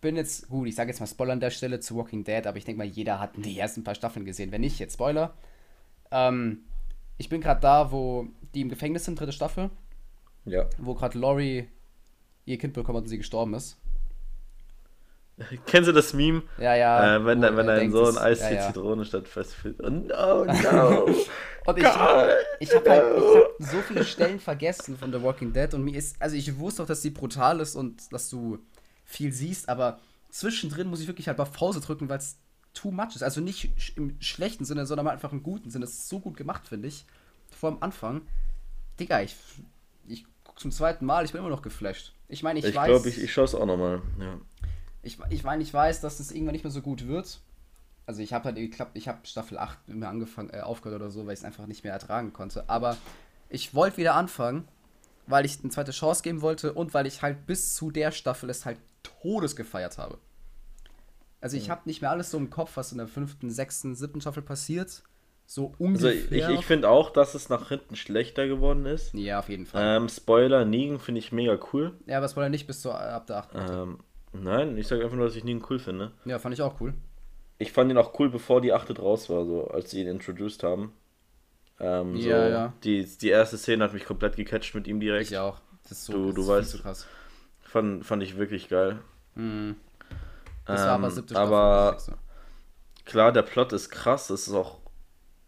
[0.00, 2.56] bin jetzt, gut, ich sage jetzt mal Spoiler an der Stelle zu Walking Dead, aber
[2.56, 4.52] ich denke mal, jeder hat die ersten paar Staffeln gesehen.
[4.52, 5.34] Wenn nicht, jetzt Spoiler.
[6.10, 6.60] Ähm,
[7.16, 9.70] ich bin gerade da, wo die im Gefängnis sind, dritte Staffel,
[10.44, 10.66] Ja.
[10.78, 11.68] wo gerade Laurie
[12.44, 13.76] ihr Kind bekommen hat und sie gestorben ist.
[15.66, 16.42] Kennen Sie das Meme?
[16.58, 17.16] Ja, ja.
[17.16, 18.66] äh, wenn wenn dein denkt, Sohn Eis ja, ja.
[18.66, 19.76] Zitrone statt Festfit.
[19.80, 21.06] Oh no, no.
[21.66, 25.52] Und ich, God, ich habe halt ich hab so viele Stellen vergessen von The Walking
[25.52, 28.58] Dead und mir ist, also ich wusste auch, dass sie brutal ist und dass du
[29.04, 29.98] viel siehst, aber
[30.30, 32.38] zwischendrin muss ich wirklich halt mal Pause drücken, weil es
[32.74, 33.22] too much ist.
[33.22, 35.84] Also nicht sch im schlechten Sinne, sondern mal einfach im guten Sinne.
[35.84, 37.04] Es ist so gut gemacht, finde ich.
[37.50, 38.22] Vor dem Anfang.
[39.00, 39.36] Digga, ich,
[40.06, 42.12] ich guck zum zweiten Mal, ich bin immer noch geflasht.
[42.28, 42.86] Ich meine, ich, Ich weiß.
[42.86, 44.02] glaube, ich, ich schaue es auch nochmal.
[44.18, 44.38] Ja.
[45.02, 47.40] Ich, ich meine, ich weiß, dass es irgendwann nicht mehr so gut wird.
[48.06, 51.26] Also ich habe halt geklappt, ich habe Staffel 8 immer angefangen, äh, aufgehört oder so,
[51.26, 52.68] weil ich es einfach nicht mehr ertragen konnte.
[52.68, 52.96] Aber
[53.50, 54.66] ich wollte wieder anfangen,
[55.26, 58.48] weil ich eine zweite Chance geben wollte und weil ich halt bis zu der Staffel
[58.50, 60.18] es halt todes gefeiert habe.
[61.40, 64.20] Also ich habe nicht mehr alles so im Kopf, was in der fünften, sechsten, siebten
[64.20, 65.02] Staffel passiert.
[65.46, 66.50] So Also ungefähr.
[66.50, 69.14] ich, ich finde auch, dass es nach hinten schlechter geworden ist.
[69.14, 69.96] ja, auf jeden Fall.
[69.96, 71.96] Ähm, Spoiler, Negan finde ich mega cool.
[72.06, 73.58] ja, aber ja nicht bis zur, ab der achten.
[73.70, 73.98] Ähm,
[74.32, 76.12] nein, ich sage einfach nur, dass ich Negan cool finde.
[76.26, 76.92] ja, fand ich auch cool.
[77.58, 80.62] Ich fand ihn auch cool, bevor die achte draus war, so als sie ihn introduced
[80.62, 80.92] haben.
[81.80, 82.72] Ähm, so, Ja, ja.
[82.84, 85.30] Die, die erste Szene hat mich komplett gecatcht mit ihm direkt.
[85.30, 85.60] Ich auch.
[85.84, 87.06] Das ist so Du- das du ist weißt- zu krass.
[87.60, 88.98] Fand, fand ich wirklich geil.
[89.34, 89.76] Mhm.
[90.68, 91.54] Das war aber Ähm, siebte Staffel.
[91.54, 91.96] aber
[93.04, 94.78] klar, der Plot ist krass, es ist auch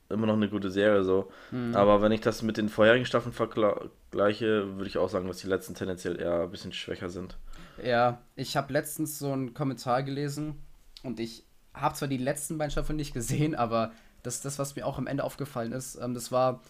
[0.08, 1.30] immer noch eine gute Serie so.
[1.50, 1.74] Mhm.
[1.76, 5.46] Aber wenn ich das mit den vorherigen Staffeln vergleiche, würde ich auch sagen, dass die
[5.46, 7.38] letzten tendenziell eher ein bisschen schwächer sind.
[7.82, 10.56] Ja, ich habe letztens so einen Kommentar gelesen
[11.02, 14.74] und ich habe zwar die letzten beiden Staffeln nicht gesehen, aber das ist das, was
[14.76, 15.96] mir auch am Ende aufgefallen ist.
[15.96, 16.60] Ähm, das war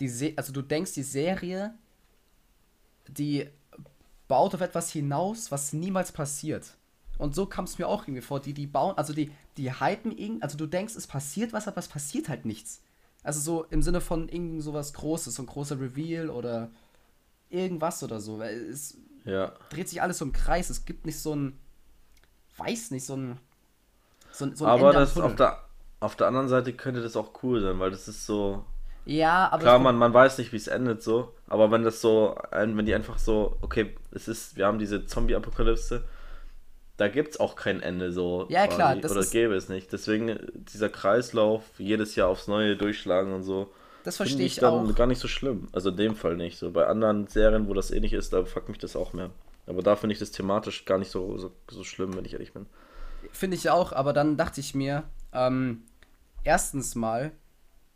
[0.00, 1.74] die Se also du denkst, die Serie,
[3.08, 3.48] die
[4.28, 6.76] baut auf etwas hinaus, was niemals passiert.
[7.18, 8.40] Und so kam es mir auch irgendwie vor.
[8.40, 11.78] Die, die bauen, also die, die hypen irgend, also du denkst, es passiert was, aber
[11.78, 12.82] es passiert halt nichts.
[13.22, 16.70] Also so im Sinne von irgend sowas Großes, so ein großer Reveal oder
[17.50, 18.38] irgendwas oder so.
[18.38, 19.52] Weil es, Ja.
[19.70, 20.70] dreht sich alles so im Kreis.
[20.70, 21.58] Es gibt nicht so ein,
[22.56, 23.38] weiß nicht, so ein,
[24.30, 25.60] so ein, so ein aber das auf der,
[26.00, 28.64] auf der anderen Seite könnte das auch cool sein, weil das ist so.
[29.06, 32.36] Ja, aber Klar, man, man weiß nicht, wie es endet so, aber wenn das so,
[32.50, 36.02] wenn die einfach so, okay, es ist, wir haben diese Zombie-Apokalypse
[36.96, 38.46] da gibt es auch kein Ende so.
[38.48, 39.00] Ja, klar, quasi.
[39.02, 39.92] das Oder ist- gäbe es nicht.
[39.92, 43.70] Deswegen äh, dieser Kreislauf, jedes Jahr aufs Neue durchschlagen und so.
[44.04, 44.94] Das finde verstehe ich dann auch.
[44.94, 45.68] gar nicht so schlimm.
[45.72, 46.58] Also in dem Fall nicht.
[46.58, 49.30] So bei anderen Serien, wo das ähnlich ist, da fuckt mich das auch mehr.
[49.66, 52.52] Aber da finde ich das thematisch gar nicht so, so, so schlimm, wenn ich ehrlich
[52.52, 52.66] bin.
[53.32, 55.82] Finde ich auch, aber dann dachte ich mir, ähm,
[56.44, 57.32] erstens mal,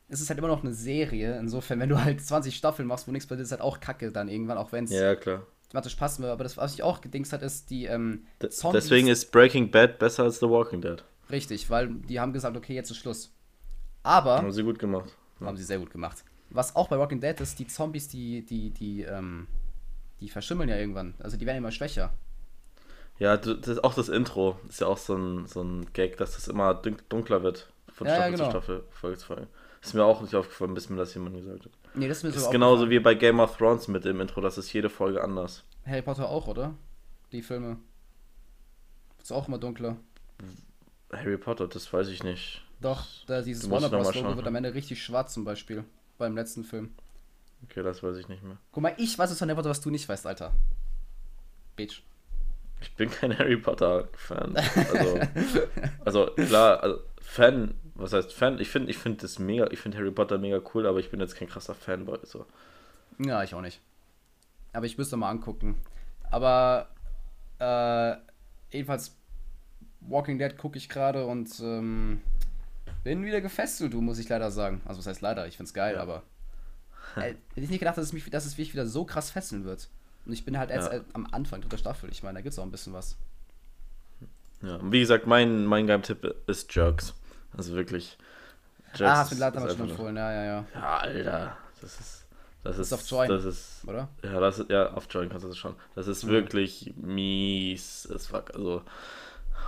[0.08, 1.38] es ist halt immer noch eine Serie.
[1.38, 4.28] Insofern, wenn du halt 20 Staffeln machst, wo nichts passiert, ist halt auch kacke dann
[4.28, 5.46] irgendwann, auch wenn es Ja, klar.
[5.70, 6.32] Thematisch passen würde.
[6.32, 9.98] Aber das, was ich auch gedingst hat, ist die ähm, Zombies- deswegen ist Breaking Bad
[9.98, 11.02] besser als The Walking Dead.
[11.30, 13.32] Richtig, weil die haben gesagt, okay, jetzt ist Schluss.
[14.02, 15.10] Aber, Haben sie gut gemacht.
[15.40, 16.24] haben sie sehr gut gemacht.
[16.50, 19.46] Was auch bei Walking Dead ist, die Zombies, die, die, die, ähm,
[20.20, 21.14] die verschimmeln ja irgendwann.
[21.20, 22.12] Also die werden immer schwächer.
[23.18, 26.48] Ja, das auch das Intro ist ja auch so ein, so ein Gag, dass das
[26.48, 28.44] immer dun- dunkler wird von Ja, ja, Staffel genau.
[28.46, 29.46] zu Staffel, Folge zu Folge.
[29.82, 31.72] Ist mir auch nicht aufgefallen, bis mir das jemand gesagt hat.
[31.94, 34.20] Nee, das ist mir Das so ist genauso wie bei Game of Thrones mit dem
[34.20, 35.64] Intro, das ist jede Folge anders.
[35.84, 36.74] Harry Potter auch, oder?
[37.32, 37.78] Die Filme.
[39.20, 39.96] Ist auch immer dunkler.
[41.12, 42.62] Harry Potter, das weiß ich nicht.
[42.80, 44.14] Doch, da dieses Warner Bros.
[44.14, 45.84] Logo wird am Ende richtig schwarz zum Beispiel.
[46.18, 46.94] Beim letzten Film.
[47.64, 48.56] Okay, das weiß ich nicht mehr.
[48.72, 50.52] Guck mal, ich weiß es von Harry Potter, was du nicht weißt, Alter.
[51.76, 52.02] Bitch.
[52.80, 54.56] Ich bin kein Harry Potter-Fan.
[54.56, 55.20] Also,
[56.04, 58.58] also klar, also Fan, was heißt Fan?
[58.58, 61.20] Ich finde ich find das mega, ich finde Harry Potter mega cool, aber ich bin
[61.20, 62.18] jetzt kein krasser Fanboy.
[62.24, 62.46] So.
[63.18, 63.80] Ja, ich auch nicht.
[64.72, 65.76] Aber ich müsste mal angucken.
[66.30, 66.88] Aber
[67.58, 68.16] äh,
[68.74, 69.16] jedenfalls
[70.00, 72.20] Walking Dead gucke ich gerade und ähm,
[73.04, 74.80] bin wieder gefesselt, du, muss ich leider sagen.
[74.84, 76.02] Also was heißt leider, ich find's geil, Ja.
[76.02, 76.22] aber
[77.16, 79.64] äh, hätte ich nicht gedacht, dass es mich, dass es mich wieder so krass fesseln
[79.64, 79.88] wird.
[80.26, 80.98] Und ich bin halt erst Ja.
[80.98, 82.10] äh, am Anfang dritter Staffel.
[82.12, 83.16] Ich meine, da gibt's auch ein bisschen was.
[84.62, 87.14] Ja, und wie gesagt, mein, mein Geheimtipp ist Jerks.
[87.56, 88.16] Also wirklich.
[88.94, 90.64] Jerks ah, hast du damals schon empfohlen, ja, ja, ja.
[90.74, 91.56] Ja, Alter.
[91.80, 92.26] Das ist.
[92.62, 93.28] Das ist, ist auf Join.
[93.28, 93.82] Das ist.
[93.86, 94.08] Oder?
[94.22, 95.74] Ja, das ist, ja, auf Join kannst du das schon.
[95.94, 96.28] Das ist Mhm.
[96.30, 98.54] wirklich mies as fuck.
[98.54, 98.82] Also,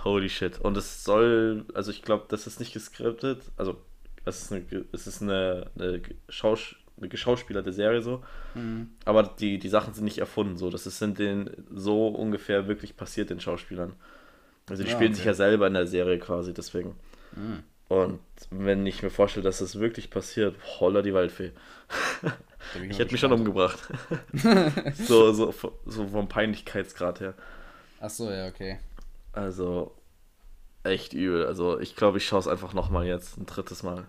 [0.03, 0.59] holy shit.
[0.59, 3.41] Und es soll, also ich glaube, das ist nicht geskriptet.
[3.57, 3.77] Also,
[4.25, 8.23] es ist eine, es ist eine, eine, Schaus, eine geschauspielerte Serie so.
[8.53, 8.91] Mhm.
[9.05, 10.69] Aber die, die Sachen sind nicht erfunden so.
[10.69, 13.93] Das ist, sind den so ungefähr wirklich passiert den Schauspielern.
[14.69, 15.17] Also die Ja, spielen okay.
[15.17, 16.95] sich ja selber in der Serie quasi, deswegen.
[17.35, 17.63] Mhm.
[18.01, 21.51] Und wenn ich mir vorstelle, dass das wirklich passiert, holla die Waldfee.
[22.89, 23.79] Ich hätte mich schon umgebracht.
[24.95, 25.53] so, so,
[25.85, 27.33] so vom Peinlichkeitsgrad her.
[27.99, 28.79] Ach so, ja, okay.
[29.31, 29.95] Also,
[30.83, 31.45] echt übel.
[31.45, 34.07] Also, ich glaube, ich schaue es einfach nochmal jetzt, ein drittes Mal.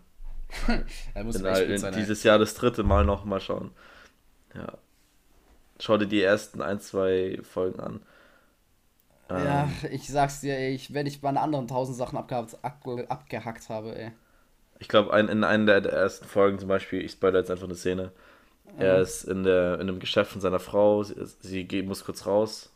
[1.15, 3.73] Da muss In, in, sein, dieses Jahr das dritte Mal nochmal schauen.
[4.55, 4.79] Ja.
[5.81, 8.01] Schau dir die ersten ein, zwei Folgen an.
[9.33, 12.87] Ja, Ähm, ich sag's dir, ey, ich, wenn ich meine anderen tausend Sachen abgehakt, ab,
[13.09, 14.13] abgehackt habe, ey.
[14.79, 17.65] Ich glaube, ein, in einer der, der ersten Folgen zum Beispiel, ich spoilere jetzt einfach
[17.65, 18.13] eine Szene.
[18.77, 22.27] Er ist in, der, in einem Geschäft von seiner Frau, sie, sie geht, muss kurz
[22.27, 22.73] raus.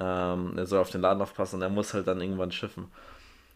[0.00, 2.88] Ähm, er soll auf den Laden aufpassen und er muss halt dann irgendwann schiffen.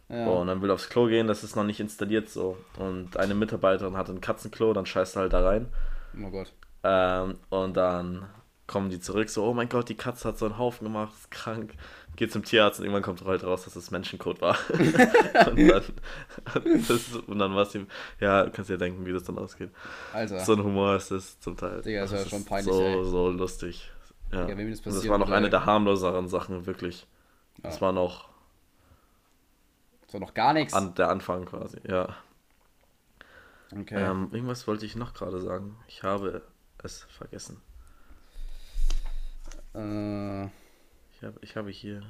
[0.09, 0.17] Ja.
[0.25, 2.59] Oh, und dann will er aufs Klo gehen, das ist noch nicht installiert so.
[2.79, 5.69] Und eine Mitarbeiterin hat ein Katzenklo, dann scheißt er halt da rein.
[6.15, 6.53] Oh Gott.
[6.85, 8.29] Ähm, und dann
[8.69, 11.31] kommen die zurück, so, oh mein Gott, die Katze hat so einen Haufen gemacht, ist
[11.33, 11.75] krank.
[12.17, 14.57] Geht zum Tierarzt und irgendwann kommt heute raus, dass es Menschenkot war.
[14.71, 14.87] und
[15.69, 15.83] dann,
[16.87, 17.87] das, und dann war es ihm,
[18.21, 19.71] ja, du kannst dir denken, wie das dann ausgeht.
[20.13, 20.41] Alter.
[20.41, 21.81] So ein Humor ist es zum Teil.
[21.83, 23.05] Digga, ist ja schon peinlich, So, ey.
[23.05, 23.91] so lustig.
[24.33, 24.45] Ja.
[24.45, 27.07] Digga, wem das und das war noch eine der harmloseren Sachen, wirklich.
[27.63, 27.81] Das Ja.
[27.81, 28.29] war noch
[30.09, 30.75] So noch gar nichts.
[30.75, 32.17] an der Anfang quasi, ja.
[33.73, 33.95] Okay.
[33.97, 35.77] Ähm, irgendwas wollte ich noch gerade sagen.
[35.89, 36.43] Ich habe
[36.83, 37.61] es vergessen.
[39.75, 42.03] Äh, Ich habe, ich habe hier.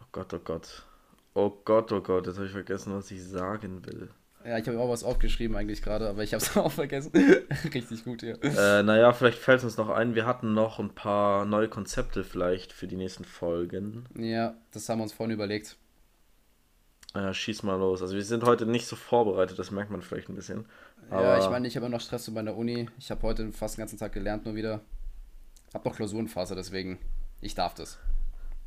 [0.00, 0.82] Oh Gott, oh Gott.
[1.34, 4.08] Oh Gott, oh Gott, jetzt habe ich vergessen, was ich sagen will.
[4.44, 7.10] ja, ich habe auch was aufgeschrieben eigentlich gerade, aber ich habe es auch vergessen.
[7.74, 8.40] Richtig gut hier.
[8.42, 12.72] Äh, naja, vielleicht fällt uns noch ein, wir hatten noch ein paar neue Konzepte vielleicht
[12.72, 14.04] für die nächsten Folgen.
[14.16, 15.76] Ja, das haben wir uns vorhin überlegt.
[17.14, 18.02] Äh, schieß mal los.
[18.02, 20.66] Also wir sind heute nicht so vorbereitet, das merkt man vielleicht ein bisschen.
[21.10, 22.88] Ja, Aber- ich meine, ich habe immer noch Stress bei der Uni.
[22.98, 24.80] Ich habe heute fast den ganzen Tag gelernt nur wieder.
[25.72, 26.98] Hab noch Klausurenphase, deswegen.
[27.40, 27.98] Ich darf das.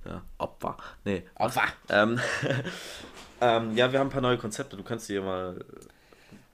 [0.05, 0.77] Ja, Opfer.
[1.05, 1.23] Nee.
[1.35, 1.63] Opfer.
[1.89, 2.19] Ähm,
[3.41, 4.77] ähm, ja, wir haben ein paar neue Konzepte.
[4.77, 5.63] Du kannst dir mal,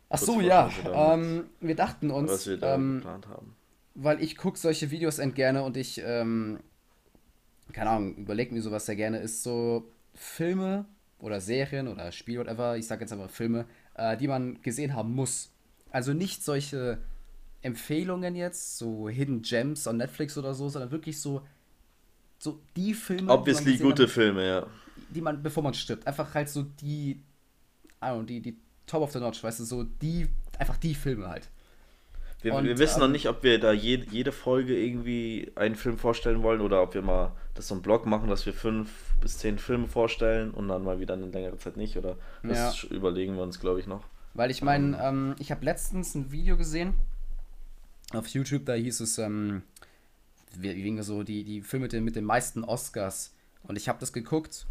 [0.10, 0.70] Ach Kurz so, ja.
[0.94, 3.56] Ähm, wir dachten uns, was wir da ähm, geplant haben.
[3.96, 6.60] weil ich gucke solche Videos end gerne und ich, ähm,
[7.72, 10.86] keine Ahnung, überlege mir sowas sehr gerne, ist so Filme
[11.20, 13.66] oder Serien oder Spiel, whatever, ich sage jetzt einfach Filme,
[13.96, 15.52] äh, die man gesehen haben muss.
[15.94, 16.98] Also nicht solche
[17.62, 21.44] Empfehlungen jetzt, so Hidden Gems on Netflix oder so, sondern wirklich so,
[22.40, 24.68] so die Filme, die man Obviously gute hat, Filme, ja.
[25.10, 27.22] die man, bevor man stirbt, einfach halt so die,
[28.00, 30.28] know, die, die Top of the Notch, weißt du, so die,
[30.58, 31.50] einfach die Filme halt.
[32.42, 35.76] Wir, Und, wir wissen noch ähm, nicht, ob wir da je, jede Folge irgendwie einen
[35.76, 38.90] Film vorstellen wollen oder ob wir mal das so einen Blog machen, dass wir fünf
[39.22, 41.96] bis zehn Filme vorstellen und dann mal wieder eine längere Zeit nicht.
[41.98, 42.90] Oder das Ja.
[42.90, 44.04] überlegen wir uns, glaube ich, noch.
[44.34, 46.94] Weil ich meine, ähm, ich habe letztens ein Video gesehen
[48.14, 49.64] auf YouTube, da hieß es, ähm,
[50.56, 53.34] wie- wegen so die, die Filme mit den, mit den meisten Oscars.
[53.64, 54.66] Und ich habe das geguckt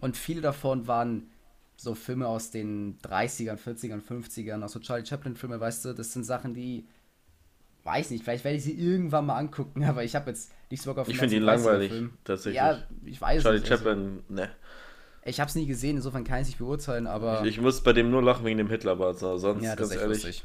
[0.00, 1.28] und viele davon waren
[1.76, 6.24] so Filme aus den 30ern, 40ern, 50ern, auch so Charlie Chaplin-Filme, weißt du, das sind
[6.24, 6.86] Sachen, die,
[7.84, 10.90] weiß nicht, vielleicht werde ich sie irgendwann mal angucken, aber ich habe jetzt nicht so
[10.90, 12.18] Bock auf Ich finde ihn 1930er langweilig, Film.
[12.24, 12.56] tatsächlich.
[12.56, 13.70] Ja, ich weiß Charlie nicht.
[13.70, 14.50] also- Chaplin, ne.
[15.26, 17.80] Ich habe es nie gesehen, insofern kann ich es nicht beurteilen, aber Ich, ich muss
[17.80, 19.18] bei dem nur lachen wegen dem Hitlerbart.
[19.18, 19.36] So.
[19.38, 20.44] Sonst, ja, das ganz ehrlich, lustig.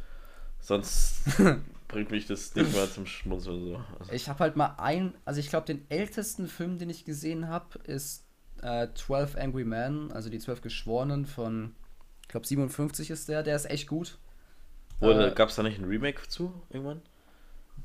[0.59, 1.21] sonst
[1.87, 3.63] bringt mich das nicht mehr zum Schmunzeln.
[3.65, 3.81] So.
[3.99, 7.47] Also, Ich habe halt mal ein, also ich glaube, den ältesten Film, den ich gesehen
[7.47, 8.25] habe, ist
[8.61, 11.75] äh, 12 Angry Men, also die 12 Geschworenen von,
[12.23, 14.17] ich glaube, 57 ist der, der ist echt gut.
[14.99, 17.01] Wurde, äh, Gab es da nicht ein Remake zu irgendwann?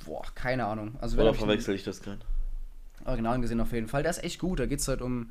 [0.05, 0.97] Boah, keine Ahnung.
[1.01, 2.21] Also Oder verwechsel ich das gerade?
[3.05, 4.61] Original gesehen auf jeden Fall, der ist echt gut.
[4.61, 5.31] Da geht es halt um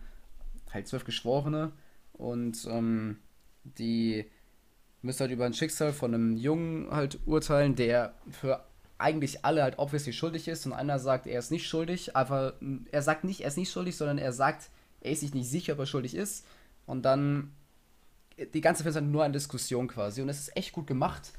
[0.76, 1.72] halt zwölf Geschworene
[2.14, 3.18] und ähm,
[3.64, 4.26] die
[5.02, 8.64] müssen halt über ein Schicksal von einem Jungen halt urteilen, der für
[8.98, 12.54] eigentlich alle halt obviously schuldig ist und einer sagt, er ist nicht schuldig, aber
[12.92, 14.70] er sagt nicht, er ist nicht schuldig, sondern er sagt,
[15.02, 16.46] er ist sich nicht sicher, ob er schuldig ist
[16.86, 17.52] und dann
[18.54, 21.32] die ganze Film ist halt nur eine Diskussion quasi und es ist echt gut gemacht.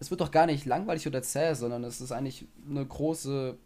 [0.00, 3.58] Es wird doch gar nicht langweilig oder zäh, sondern es ist eigentlich eine große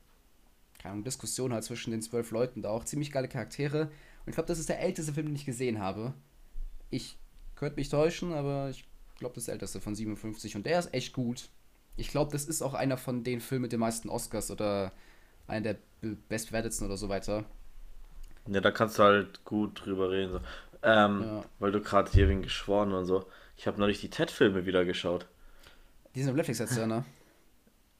[0.82, 2.84] keine Ahnung, Diskussion halt zwischen den zwölf Leuten da auch.
[2.84, 3.90] Ziemlich geile Charaktere.
[4.24, 6.14] Und ich glaube, das ist der älteste Film, den ich gesehen habe.
[6.90, 7.18] Ich
[7.56, 8.84] könnte mich täuschen, aber ich
[9.18, 11.48] glaube, das ist der älteste von 57 und der ist echt gut.
[11.96, 14.92] Ich glaube, das ist auch einer von den Filmen mit den meisten Oscars oder
[15.46, 17.44] einer der be- bestbewertetsten oder so weiter.
[18.48, 20.32] Ja, da kannst du halt gut drüber reden.
[20.32, 20.40] So.
[20.82, 21.44] Ähm, Ja.
[21.58, 23.24] Weil du gerade hier wegen geschworen und so.
[23.56, 25.26] Ich habe neulich die Ted-Filme wieder geschaut.
[26.14, 27.04] Die sind auf Netflix jetzt, ja, ne?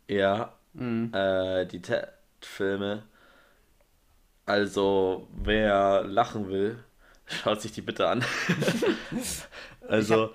[0.08, 1.12] Ja, Mhm.
[1.14, 3.04] äh, die Ted-Filme.
[4.46, 6.78] Also, wer lachen will,
[7.26, 8.24] schaut sich die bitte an.
[9.88, 10.30] also,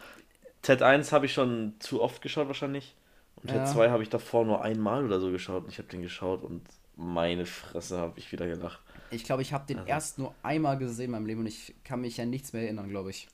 [0.61, 2.95] Ted 1 habe ich schon zu oft geschaut wahrscheinlich.
[3.37, 3.57] Und Ja.
[3.63, 5.63] Ted 2 habe ich davor nur einmal oder so geschaut.
[5.65, 6.61] Und ich habe den geschaut und
[6.95, 8.79] meine Fresse habe ich wieder gelacht.
[9.11, 11.75] Ich glaube, ich habe den Also- erst nur einmal gesehen in meinem Leben und ich
[11.83, 13.27] kann mich an nichts mehr erinnern, glaube ich.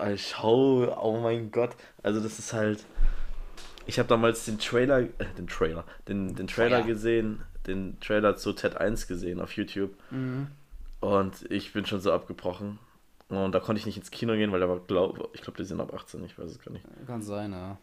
[0.00, 1.76] Äh, Schau, oh mein Gott.
[2.02, 2.84] Also das ist halt.
[3.86, 5.08] Ich habe damals den Trailer, äh,
[5.38, 6.86] den Trailer, den, den Trailer Feuer.
[6.86, 9.94] gesehen, den Trailer zu Ted 1 gesehen auf YouTube.
[11.00, 12.78] Und ich bin schon so abgebrochen.
[13.28, 15.64] Und da konnte ich nicht ins Kino gehen, weil da war, glaub, ich glaube, die
[15.64, 16.84] sind ab 18, ich weiß es gar nicht.
[17.06, 17.78] Kann sein, ja.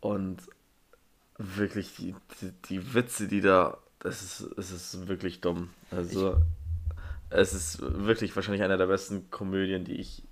[0.00, 0.42] Und
[1.38, 5.70] wirklich, die, die, die Witze, die da, das ist, es ist wirklich dumm.
[5.90, 6.36] Also,
[7.30, 10.22] es ist wirklich wahrscheinlich einer der besten Komödien, die ich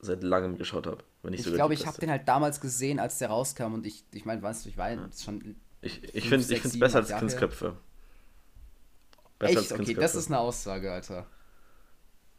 [0.00, 1.04] seit langem geschaut habe.
[1.22, 4.04] Wenn Ich sogar glaube, ich habe den halt damals gesehen, als der rauskam und ich,
[4.12, 7.20] ich meine, weißt du, ich war jetzt schon Ich, ich finde es besser als Jahre
[7.20, 7.76] Kindsköpfe.
[9.40, 9.72] Besser Echt?
[9.72, 11.26] Okay, das ist eine Aussage, Alter.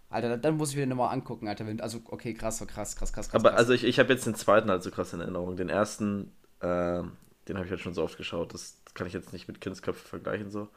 [0.09, 1.65] Alter, dann- muss ich wieder nochmal angucken, Alter.
[1.79, 3.35] Also, okay, krass, krass, krass, krass, krass.
[3.35, 3.59] Aber krass.
[3.59, 5.55] also ich, ich habe jetzt den zweiten halt so krass in Erinnerung.
[5.57, 6.31] Den ersten,
[6.61, 7.13] ähm,
[7.47, 8.53] den habe ich halt schon so oft geschaut.
[8.53, 10.69] Das kann ich jetzt nicht mit Kindsköpfe vergleichen so.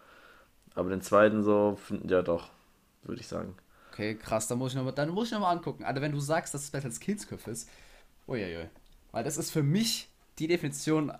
[0.74, 2.50] Aber den zweiten so, find- ja doch,
[3.02, 3.56] würde ich sagen.
[3.92, 5.84] Okay, krass, dann muss ich nochmal, dann muss ich noch mal angucken.
[5.84, 7.68] Alter, wenn du sagst, dass es besser als Kindsköpfe ist,
[8.26, 8.68] uiuiui.
[9.12, 11.12] Weil das ist für mich die Definition,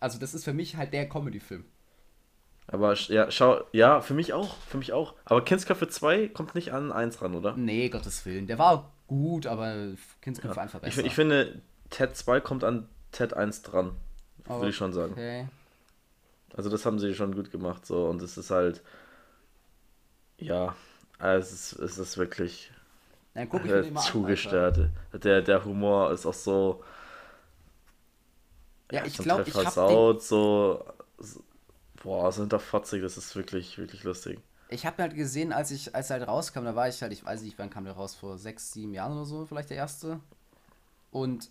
[0.00, 1.64] also das ist für mich halt der Comedy-Film.
[2.68, 5.14] Aber ja, schau, ja, für mich auch, für mich auch.
[5.24, 7.54] Aber Kindsköpfe 2 kommt nicht an 1 ran, oder?
[7.56, 8.46] Nee, Gottes Willen.
[8.46, 9.88] Der war gut, aber
[10.22, 11.02] Kindsköpfe einfach Ich, besser.
[11.02, 11.60] fi- ich finde,
[11.90, 13.96] Ted 2 kommt an Ted 1 dran.
[14.46, 15.12] Würde ich schon sagen.
[15.12, 15.46] Okay.
[16.54, 18.82] Also das haben sie schon gut gemacht so und es ist halt
[20.38, 20.74] ja,
[21.18, 22.70] es ist, es ist wirklich
[23.34, 24.88] Dann guck ich äh, den mal an, zugestört.
[25.22, 26.82] Der, der Humor ist auch so
[28.90, 30.84] Ja, ich glaube, ich habe den, versaut, so,
[32.02, 34.40] boah, so hinterfotzig, das ist wirklich, wirklich lustig.
[34.68, 37.12] ich hab ihn halt gesehen, als ich, als er halt rauskam, da war ich halt,
[37.12, 39.76] ich weiß nicht, wann kam der raus, vor sechs, sieben Jahren oder so, vielleicht der
[39.76, 40.20] erste.
[41.10, 41.50] Und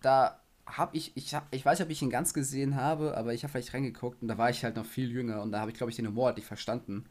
[0.00, 3.34] da habe ich, ich, hab, ich weiß nicht, ob ich ihn ganz gesehen habe, aber
[3.34, 5.70] ich habe vielleicht reingeguckt und da war ich halt noch viel jünger und da habe
[5.70, 7.04] ich, glaube ich, den Humor halt nicht verstanden.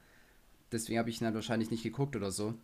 [0.72, 2.56] Deswegen habe ich ihn halt wahrscheinlich nicht geguckt oder so.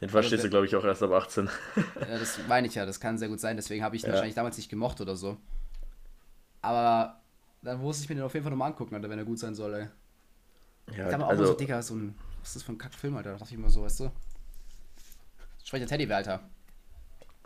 [0.00, 1.48] Den verstehst du, glaube ich, auch erst ab 18.
[2.00, 4.12] Ja, das meine ich ja, das kann sehr gut sein, deswegen habe ich ihn Ja.
[4.14, 5.36] wahrscheinlich damals nicht gemocht oder so.
[6.60, 7.20] Aber
[7.62, 9.54] dann muss ich mir den auf jeden Fall nochmal angucken, Alter, wenn er gut sein
[9.54, 9.88] soll, ey.
[10.96, 12.78] Ja, Ich habe auch mal so, also, Digga, so ein, was ist das für ein
[12.78, 13.32] Kackfilm, Alter?
[13.32, 14.10] Da dachte ich immer so, weißt du?
[15.64, 16.40] Sprecher Teddybär, Alter.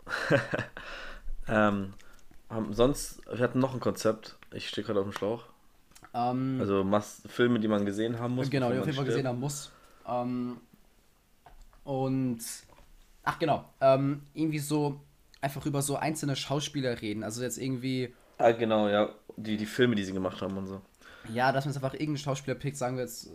[1.47, 1.93] ähm,
[2.71, 4.37] sonst, wir hatten noch ein Konzept.
[4.51, 5.45] Ich stehe gerade auf dem Schlauch.
[6.13, 8.49] Ähm, Also Mas Filme, die man gesehen haben muss.
[8.49, 9.71] genau, die bevor auf jeden man Fall gesehen haben muss.
[10.07, 10.57] Ähm,
[11.83, 12.39] und,
[13.23, 14.99] ach genau, ähm, irgendwie so
[15.41, 17.23] einfach über so einzelne Schauspieler reden.
[17.23, 19.09] Also jetzt irgendwie, Ah, genau, ja.
[19.37, 20.81] Die, die Filme, die sie gemacht haben und so.
[21.33, 23.29] Ja, dass man jetzt einfach irgendeinen Schauspieler pickt, sagen wir jetzt äh,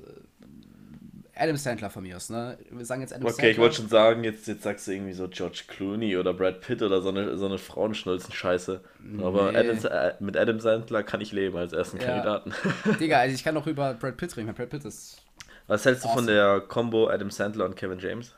[1.35, 2.59] Adam Sandler von mir aus, ne?
[2.71, 3.51] Wir sagen jetzt Adam okay, Sandler.
[3.51, 6.83] ich wollte schon sagen, jetzt, jetzt sagst du irgendwie so George Clooney oder Brad Pitt
[6.83, 8.81] oder so eine, so eine Frauenschnulzen-Scheiße.
[9.23, 9.59] Aber Nee.
[9.59, 12.05] Adam, äh, mit Adam Sandler kann ich leben als ersten Ja.
[12.07, 12.53] Kandidaten.
[13.01, 14.49] Digga, also ich kann auch über Brad Pitt reden.
[14.49, 15.23] weil Brad Pitt ist.
[15.69, 16.33] Was hältst du von Awesome.
[16.33, 18.35] der Combo Adam Sandler und Kevin James?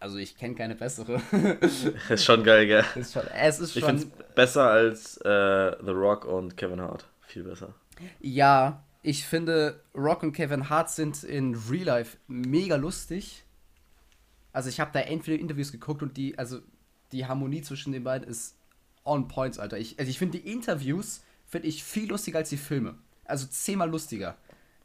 [0.00, 1.20] Also ich kenne keine bessere.
[2.08, 2.84] ist schon geil, gell?
[2.96, 3.98] ist schon, es ist Ich schon.
[3.98, 7.06] finde es besser als äh, The Rock und Kevin Hart.
[7.20, 7.74] Viel besser.
[8.20, 13.44] Ja, ich finde, Rock und Kevin Hart sind in Real Life mega lustig.
[14.52, 16.60] Also ich habe da entweder Interviews geguckt und die, also
[17.12, 18.56] die Harmonie zwischen den beiden ist
[19.04, 19.78] on points, Alter.
[19.78, 22.94] Ich, also ich finde die Interviews finde ich viel lustiger als die Filme.
[23.24, 24.36] Also zehnmal lustiger.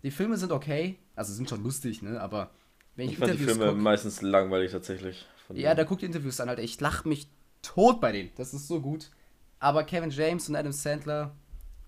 [0.03, 2.19] Die Filme sind okay, also sind schon lustig, ne?
[2.19, 2.51] Aber
[2.95, 5.25] wenn ich, Ich fand die Interviews Filme guck, meistens langweilig tatsächlich.
[5.47, 6.63] Von ja, da guckt die Interviews an, Alter.
[6.63, 7.27] Ich lach mich
[7.61, 8.31] tot bei denen.
[8.35, 9.11] Das ist so gut.
[9.59, 11.35] Aber Kevin James und Adam Sandler,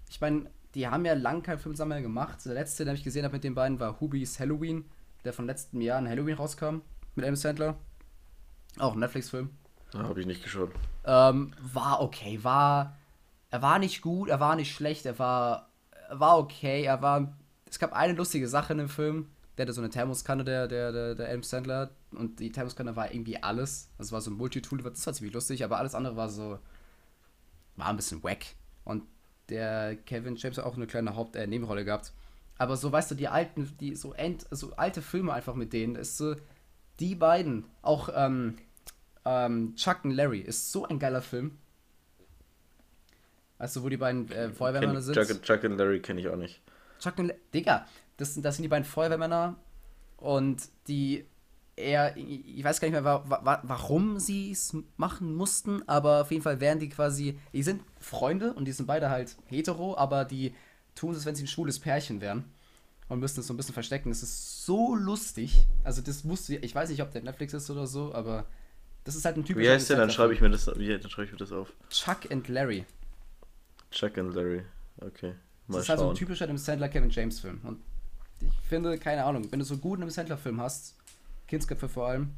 [0.09, 2.39] ich meine, die haben ja lang keinen Film zusammen gemacht.
[2.45, 4.85] Der letzte, den ich gesehen habe mit den beiden, war Hubie's Halloween,
[5.23, 6.81] der von letztem Jahr in Halloween rauskam
[7.15, 7.77] mit Adam Sandler.
[8.79, 9.49] Auch ein Netflix-Film.
[9.93, 10.71] Ja, habe ich nicht geschaut.
[11.05, 12.97] Ähm, war okay, war.
[13.49, 15.69] Er war nicht gut, er war nicht schlecht, er war.
[16.09, 17.33] Er war okay, er war.
[17.69, 19.29] Es gab eine lustige Sache in dem Film.
[19.57, 21.89] Der hatte so eine Thermoskanne, der, der, der, der Adam Sandler.
[22.11, 23.89] Und die Thermoskanne war irgendwie alles.
[23.97, 26.59] Das war so ein Multitool, das war ziemlich lustig, aber alles andere war so.
[27.75, 28.45] War ein bisschen wack.
[28.83, 29.03] Und
[29.49, 32.11] der Kevin James hat auch eine kleine Haupt-, äh, Nebenrolle gehabt.
[32.57, 35.95] Aber so, weißt du, die alten, die so, end, so alte Filme einfach mit denen,
[35.95, 36.35] ist so.
[36.99, 38.57] Die beiden, auch ähm,
[39.25, 41.57] ähm, Chuck und Larry, ist so ein geiler Film.
[43.59, 45.15] Weißt du, wo die beiden äh, Feuerwehrmänner sind?
[45.15, 46.61] Chuck, Chuck und Larry kenne ich auch nicht.
[46.99, 47.87] Chuck und La Digga,
[48.17, 49.55] das, sind- das sind die beiden Feuerwehrmänner
[50.17, 51.25] und die
[51.75, 56.31] er, ich weiß gar nicht mehr, wa wa warum sie es machen mussten, aber auf
[56.31, 60.25] jeden Fall wären die quasi, die sind Freunde und die sind beide halt hetero, aber
[60.25, 60.55] die
[60.95, 62.45] tun es, wenn sie ein schwules Pärchen wären
[63.09, 64.09] und müssen es so ein bisschen verstecken.
[64.09, 65.67] Das ist so lustig.
[65.83, 68.47] Also das musst du, ich weiß nicht, ob der Netflix ist oder so, aber
[69.03, 69.97] das ist halt ein typischer Wie heißt der?
[69.97, 71.71] Dann schreibe ich mir das, wie, dann schreibe ich mir das auf.
[71.91, 72.85] Chuck and Larry.
[73.91, 74.63] Chuck und Larry.
[74.99, 75.35] Okay.
[75.67, 77.59] Das Mal ist halt so ein typischer Adam Sandler Kevin James Film.
[77.63, 77.79] Und
[78.41, 80.95] ich finde, keine Ahnung, wenn du so gut einen Sandler Film hast,
[81.47, 82.33] Kindsköpfe vor allem,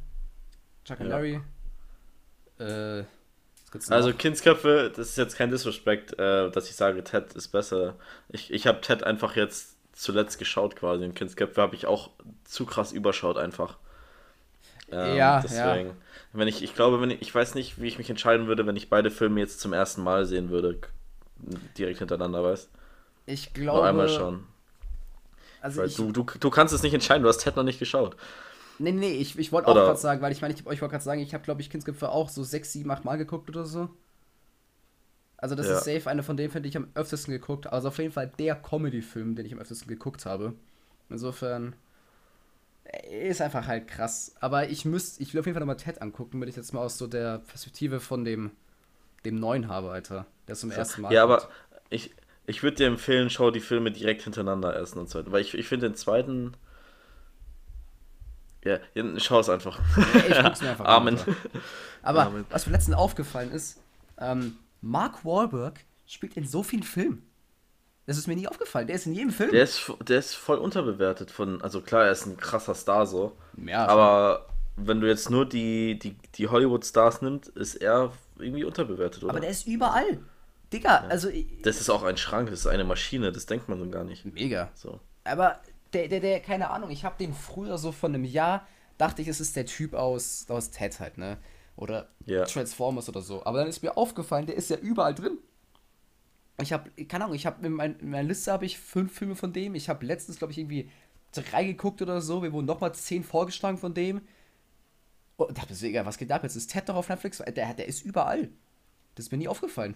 [0.85, 1.15] Chuck and Ja.
[1.15, 1.41] Larry,
[2.59, 3.03] äh?
[3.89, 7.95] Also Kindsköpfe, das ist jetzt kein Disrespect, äh, dass ich sage, Ted ist besser.
[8.29, 12.09] Ich, ich habe Ted einfach jetzt zuletzt geschaut quasi und Kindsköpfe habe ich auch
[12.45, 13.77] zu krass überschaut einfach.
[14.91, 15.93] Ähm, Ja, deswegen.
[16.33, 18.75] Wenn ich, ich glaube, wenn ich, ich weiß nicht, wie ich mich entscheiden würde, wenn
[18.75, 20.79] ich beide Filme jetzt zum ersten Mal sehen würde,
[21.77, 22.69] direkt hintereinander, weißt
[23.25, 24.47] ich Nur glaube, einmal schauen.
[25.61, 27.79] Also Weil ich, du, du, du kannst es nicht entscheiden, du hast Ted noch nicht
[27.79, 28.15] geschaut.
[28.77, 31.03] nee, nee, ich, ich wollte auch gerade sagen, weil ich meine, ich, ich wollte gerade
[31.03, 33.89] sagen, ich habe, glaube ich, Kindsköpfe auch so sechs, sieben, acht Mal geguckt oder so.
[35.37, 35.69] Also das Ja.
[35.69, 37.67] ist safe eine von denen, finde ich, am öftesten geguckt.
[37.67, 40.53] Also auf jeden Fall der Comedy-Film, den ich am öftesten geguckt habe.
[41.09, 41.75] Insofern
[42.85, 44.35] äh, ist einfach halt krass.
[44.39, 46.81] Aber ich müsste, ich will auf jeden Fall nochmal Ted angucken, wenn ich jetzt mal
[46.81, 48.51] aus so der Perspektive von dem,
[49.25, 50.27] dem Neuen habe, Alter.
[50.47, 51.15] Der zum ersten Mal.
[51.15, 51.49] Ja, aber kommt.
[51.89, 52.11] ich,
[52.49, 55.31] ich würde dir empfehlen, schau die Filme direkt hintereinander, ersten und zweiten.
[55.31, 56.53] Weil ich, ich finde den zweiten.
[58.65, 59.79] Ja, ja, schau es einfach.
[60.27, 61.17] ich guck's mir einfach an, Amen.
[61.19, 61.35] Alter.
[62.01, 62.45] Aber Amen.
[62.49, 63.79] was mir letztens aufgefallen ist,
[64.17, 67.23] ähm, Mark Wahlberg spielt in so vielen Filmen.
[68.07, 68.87] Das ist mir nie aufgefallen.
[68.87, 69.51] Der ist in jedem Film.
[69.51, 71.61] Der ist, der ist voll unterbewertet von.
[71.61, 73.37] Also klar, er ist ein krasser Star so.
[73.63, 79.23] ja, Aber wenn du jetzt nur die, die, die Hollywood-Stars nimmst, ist er irgendwie unterbewertet,
[79.23, 79.33] oder?
[79.33, 80.19] aber der ist überall.
[80.73, 83.79] Digga, also ich- das ist auch ein Schrank, das ist eine Maschine, das denkt man
[83.79, 84.25] so gar nicht.
[84.25, 84.69] mega.
[84.75, 84.99] So.
[85.23, 85.59] Aber
[85.93, 88.67] der, der, der, keine Ahnung, ich habe den früher so von einem Jahr,
[88.97, 91.37] dachte ich, es ist der Typ aus, aus Ted halt, ne?
[91.75, 92.45] Oder Ja.
[92.45, 93.43] Transformers oder so.
[93.45, 95.37] Aber dann ist mir aufgefallen, der ist ja überall drin.
[96.61, 99.35] Ich habe, keine Ahnung, ich habe in, mein, in meiner Liste habe ich fünf Filme
[99.35, 99.75] von dem.
[99.75, 100.91] Ich habe letztens, glaube ich, irgendwie
[101.31, 102.43] drei geguckt oder so.
[102.43, 104.21] Wir wurden nochmal zehn vorgeschlagen von dem.
[105.37, 106.43] Und dachte mir so, egal, was geht ab?
[106.43, 107.37] Jetzt ist Ted doch auf Netflix.
[107.37, 108.49] Der, der ist überall.
[109.15, 109.95] Das ist mir nie aufgefallen.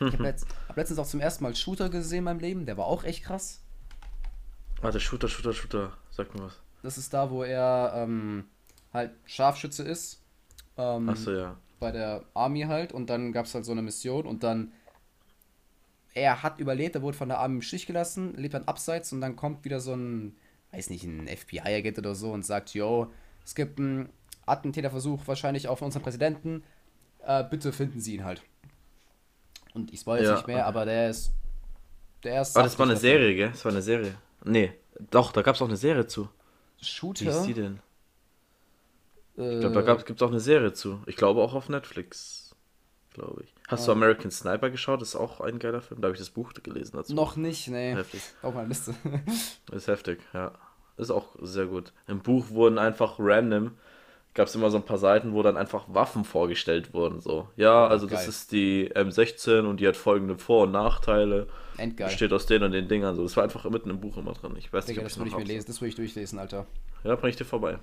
[0.00, 2.66] Ich habe letzt, hab letztens auch zum ersten Mal Shooter gesehen in meinem Leben.
[2.66, 3.60] Der war auch echt krass.
[4.80, 5.92] Warte, Shooter, Shooter, Shooter.
[6.10, 6.60] Sag mir was.
[6.82, 8.44] Das ist da, wo er ähm,
[8.92, 10.20] halt Scharfschütze ist.
[10.76, 11.56] Ähm, Achso, ja.
[11.80, 12.92] Bei der Army halt.
[12.92, 14.26] Und dann gab es halt so eine Mission.
[14.26, 14.72] Und dann.
[16.14, 19.12] Er hat überlebt, er wurde von der Army im Stich gelassen, lebt dann abseits.
[19.12, 20.34] Und dann kommt wieder so ein,
[20.72, 23.10] weiß nicht, ein FBI-Agent oder so und sagt: Yo,
[23.44, 24.08] es gibt einen
[24.46, 26.62] Attentäterversuch wahrscheinlich auf unseren Präsidenten.
[27.26, 28.42] Äh, bitte finden Sie ihn halt.
[29.76, 31.32] Und ich spoil jetzt Ja, nicht mehr, aber der ist.
[32.24, 32.56] Der ist.
[32.56, 33.50] Aber das war eine Serie, gell?
[33.50, 34.14] Das war eine Serie.
[34.44, 34.72] Nee,
[35.10, 36.24] doch, da gab's auch eine Serie zu.
[36.24, 37.16] Film.
[37.18, 37.62] Wie ist die Shooter.
[37.62, 37.80] denn?
[39.38, 41.00] äh, Ich glaube, da gab, gibt's auch eine Serie zu.
[41.06, 42.54] Ich glaube auch auf Netflix.
[43.14, 43.54] glaube ich.
[43.68, 45.00] Hast du American Sniper geschaut?
[45.00, 46.00] Das ist auch ein geiler Film.
[46.00, 47.14] Da habe ich das Buch gelesen dazu.
[47.14, 47.94] Noch nicht, nee.
[47.94, 48.22] Heftig.
[48.42, 48.94] Auf meiner Liste.
[49.72, 50.52] Ist heftig, ja.
[50.96, 51.92] Ist auch sehr gut.
[52.06, 53.72] Im Buch wurden einfach random,
[54.36, 57.20] gab es immer so ein paar Seiten, wo dann einfach Waffen vorgestellt wurden.
[57.20, 58.28] So, ja, also das geil.
[58.28, 61.48] ist die M16 und die hat folgende Vor- und Nachteile.
[61.78, 62.08] Endgeil.
[62.08, 63.16] Besteht aus den und den Dingern.
[63.16, 64.54] So, das war einfach mitten im Buch immer drin.
[64.58, 66.66] Ich weiß Digga, nicht, ob das würde ich mir lesen, das würde ich durchlesen, Alter.
[67.02, 67.78] Ja, bring ich dir vorbei.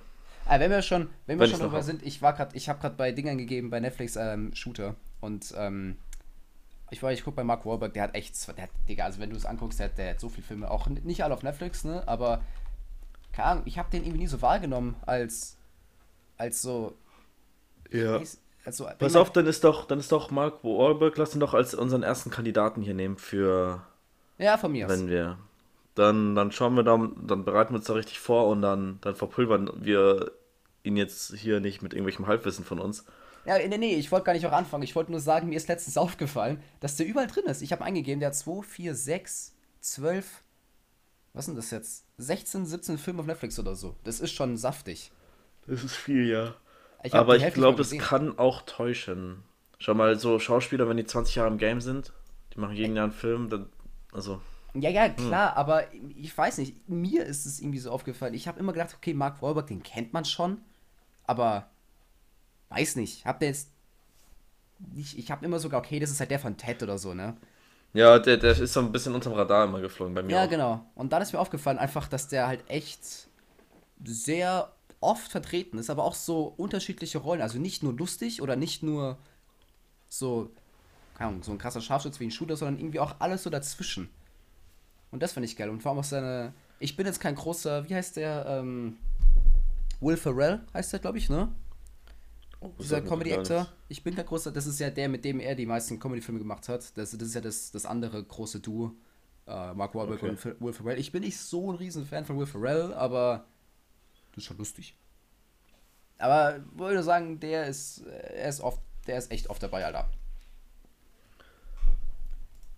[0.46, 1.82] Ah, wenn wir schon, wenn wir Wenn schon hab.
[1.82, 5.54] sind, ich war gerade, ich habe gerade bei Dingern gegeben, bei Netflix ähm, Shooter und
[5.56, 5.96] ähm,
[6.90, 9.30] ich war, ich guck bei Mark Wahlberg, der hat echt, der hat, Digga, also wenn
[9.30, 11.84] du es anguckst, der hat, der hat so viele Filme, auch nicht alle auf Netflix,
[11.84, 12.42] ne, aber
[13.32, 15.56] keine Ahnung, ich habe den irgendwie nie so wahrgenommen als,
[16.36, 16.94] als so,
[17.90, 18.16] Ja.
[18.64, 21.54] als so Pass auf, dann ist doch, dann ist doch Mark Wahlberg, lass ihn doch
[21.54, 23.82] als unseren ersten Kandidaten hier nehmen für,
[24.38, 24.92] Ja, von mir aus.
[24.92, 25.38] wenn wir,
[25.94, 29.14] dann, dann schauen wir da, dann bereiten wir uns da richtig vor und dann, dann
[29.14, 30.32] verpulvern wir
[30.82, 33.04] ihn jetzt hier nicht mit irgendwelchem Halbwissen von uns.
[33.46, 34.82] Ja, nee, nee, ich wollte gar nicht auch anfangen.
[34.82, 37.62] Ich wollte nur sagen, mir ist letztens aufgefallen, dass der überall drin ist.
[37.62, 40.42] Ich habe eingegeben, der hat 2, 4, 6, 12,
[41.34, 42.04] was sind das jetzt?
[42.18, 43.96] 16, 17 Filme auf Netflix oder so.
[44.04, 45.10] Das ist schon saftig.
[45.66, 46.54] Das ist viel, ja.
[47.02, 49.42] Ich Aber ich glaube, es kann auch täuschen.
[49.78, 52.12] Schau mal, so Schauspieler, wenn die 20 Jahre im Game sind,
[52.54, 53.66] die machen jeden Jahr einen Film, dann,
[54.12, 54.40] also,
[54.74, 55.84] Ja, ja, klar, aber
[56.16, 58.34] ich weiß nicht, mir ist es irgendwie so aufgefallen.
[58.34, 60.62] Ich habe immer gedacht, okay, Mark Wahlberg, den kennt man schon,
[61.24, 61.68] aber
[62.70, 63.70] weiß nicht, hab der jetzt
[64.78, 67.36] nicht, ich habe immer sogar, okay, das ist halt der von Ted oder so, ne?
[67.94, 70.32] ja, der, der ist so ein bisschen unterm Radar immer geflogen bei mir.
[70.32, 70.50] Ja, auch.
[70.50, 70.84] genau.
[70.96, 73.28] Und dann ist mir aufgefallen, einfach, dass der halt echt
[74.04, 74.73] sehr
[75.04, 77.42] oft vertreten ist, aber auch so unterschiedliche Rollen.
[77.42, 79.18] Also nicht nur lustig oder nicht nur
[80.08, 80.50] so,
[81.14, 84.08] keine Ahnung, so ein krasser Scharfschütze wie ein Shooter, sondern irgendwie auch alles so dazwischen.
[85.10, 85.70] Und das finde ich geil.
[85.70, 86.52] Und vor allem auch seine.
[86.80, 88.44] Ich bin jetzt kein großer, wie heißt der?
[88.48, 88.96] Ähm,
[90.00, 91.52] Will Ferrell heißt der, glaube ich, ne?
[92.60, 93.68] Oh, Dieser Comedy-Actor.
[93.88, 96.68] Ich bin kein großer, das ist ja der, mit dem er die meisten Comedy-Filme gemacht
[96.68, 96.96] hat.
[96.96, 98.92] Das, das ist ja das, das andere große Duo.
[99.46, 100.30] Äh, Mark Wahlberg Okay.
[100.30, 100.98] und Will Ferrell.
[100.98, 103.44] Ich bin nicht so ein riesen Fan von Will Ferrell, aber
[104.34, 104.96] das ist schon lustig.
[106.18, 108.10] Aber würde sagen, der ist, äh,
[108.42, 110.08] er ist oft, der ist echt oft dabei, Alter.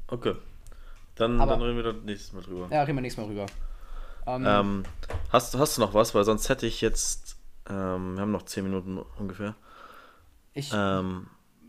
[0.09, 0.35] Okay.
[1.15, 2.69] Dann, Aber- dann reden wir da nächstes Mal drüber.
[2.71, 3.47] Ja, reden wir nächstes Mal rüber.
[4.27, 4.83] Ähm, Ähm,
[5.31, 6.15] hast, du- hast du noch was?
[6.15, 7.37] Weil sonst hätte ich jetzt,
[7.69, 9.55] ähm, wir haben noch 10 Minuten ungefähr.
[10.53, 11.27] ich, Ähm,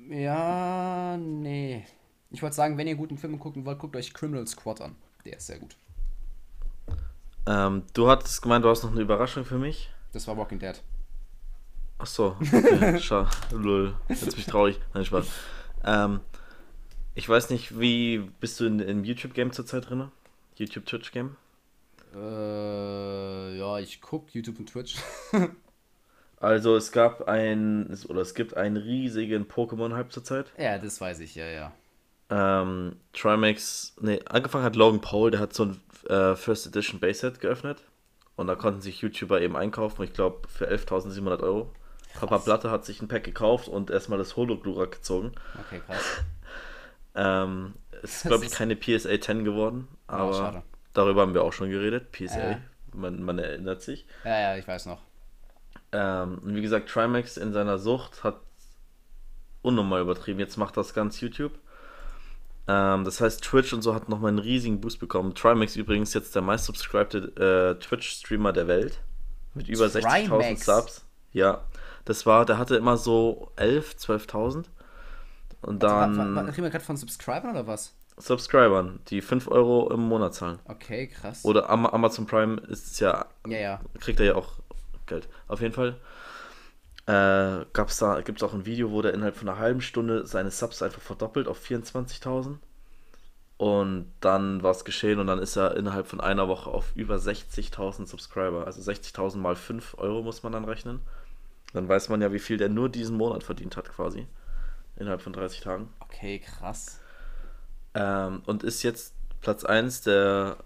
[0.09, 1.85] ja, nee.
[2.29, 4.95] Ich wollte sagen, wenn ihr guten Film gucken wollt, guckt euch Criminal Squad an.
[5.25, 5.75] Der ist sehr gut.
[7.47, 9.89] Ähm, du hattest gemeint, du hast noch eine Überraschung für mich.
[10.13, 10.81] Das war Walking Dead.
[11.97, 13.29] Ach so, okay, schade.
[13.51, 13.95] Lol.
[14.09, 14.79] Jetzt bin ich traurig.
[14.93, 15.25] Nein, Spaß.
[15.83, 16.19] Ähm,
[17.15, 20.11] ich weiß nicht, wie bist du in, im YouTube-Game zurzeit drin?
[20.57, 21.35] YouTube-Twitch-Game?
[22.15, 24.97] Äh, ja, ich guck YouTube und Twitch.
[26.39, 30.51] Also es gab ein, oder es gibt einen riesigen Pokémon-Hype zurzeit.
[30.57, 31.71] ja, das weiß ich, ja, ja.
[32.29, 37.21] Ähm, Trimax, nee, angefangen hat Logan Paul, der hat so ein äh, First Edition Base
[37.21, 37.83] Set geöffnet.
[38.35, 41.71] Und da konnten sich YouTuber eben einkaufen, ich glaube für 11.700 Euro.
[42.19, 45.31] Papa Platte hat sich ein Pack gekauft und erstmal das Holo-Glurak gezogen.
[45.67, 46.03] Okay, krass.
[47.19, 47.73] Ähm,
[48.03, 50.61] es ist, glaube ich, keine PSA 10 geworden, aber schade.
[50.93, 52.11] darüber haben wir auch schon geredet.
[52.11, 52.59] PSA, Ja.
[52.93, 54.05] man, man erinnert sich.
[54.23, 55.01] Ja, ja, ich weiß noch.
[55.91, 58.35] Ähm, wie gesagt, Trimax in seiner Sucht hat
[59.63, 60.39] unnormal übertrieben.
[60.39, 61.53] Jetzt macht das ganz YouTube.
[62.67, 65.33] Ähm, das heißt, Twitch und so hat nochmal einen riesigen Boost bekommen.
[65.35, 68.99] Trimax übrigens jetzt der meist subscribed äh, Twitch-Streamer der Welt.
[69.53, 70.65] Mit über 60.000 Trimax?
[70.65, 71.05] Subs.
[71.31, 71.61] Ja,
[72.05, 74.65] das war, der hatte immer so 11, 12.000.
[75.61, 77.93] Und Dann, dann reden wir gerade von Subscribern oder was?
[78.17, 80.59] Subscribern, die 5 Euro im Monat zahlen.
[80.65, 81.45] Okay, krass.
[81.45, 83.81] Oder Am Amazon Prime ist es ja ja, ja.
[83.99, 84.53] kriegt er ja auch
[85.05, 85.27] Geld.
[85.47, 85.97] Auf jeden Fall
[87.07, 90.27] äh, gab's da, gibt es auch ein Video, wo der innerhalb von einer halben Stunde
[90.27, 92.57] seine Subs einfach verdoppelt auf 24.000.
[93.57, 97.15] Und dann war es geschehen und dann ist er innerhalb von einer Woche auf über
[97.15, 98.67] 60.000 Subscriber.
[98.67, 100.99] Also 60.000 mal 5 Euro muss man dann rechnen.
[101.73, 104.27] Dann weiß man ja, wie viel der nur diesen Monat verdient hat quasi.
[104.97, 105.89] Innerhalb von 30 Tagen.
[105.99, 106.99] Okay, krass.
[107.93, 110.57] Ähm, und ist jetzt Platz 1 der,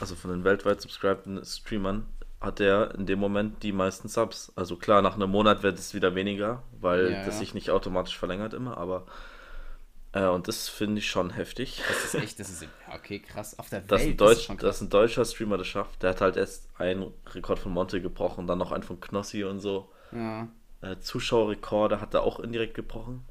[0.00, 2.06] also von den weltweit subscribten Streamern,
[2.40, 4.52] hat er in dem Moment die meisten Subs.
[4.56, 7.40] Also klar, nach einem Monat wird es wieder weniger, weil Ja, das ja.
[7.40, 9.06] sich nicht automatisch verlängert immer, aber
[10.12, 11.82] äh, und das finde ich schon heftig.
[11.88, 13.58] Das ist echt, das ist okay, krass.
[13.58, 14.80] Auf der Dass ein, Welt, das ist Deutsch, schon dass krass.
[14.80, 18.58] ein deutscher Streamer das schafft, der hat halt erst einen Rekord von Monte gebrochen, dann
[18.58, 19.90] noch einen von Knossi und so.
[20.12, 20.48] Ja.
[20.80, 23.24] Äh, Zuschauerrekorde hat er auch indirekt gebrochen.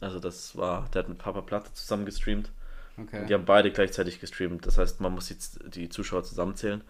[0.00, 2.52] Also das war, der hat mit Papa Platte zusammen gestreamt.
[2.98, 3.26] Okay.
[3.26, 4.66] Die haben beide gleichzeitig gestreamt.
[4.66, 6.82] Das heißt, man muss jetzt die Zuschauer zusammenzählen.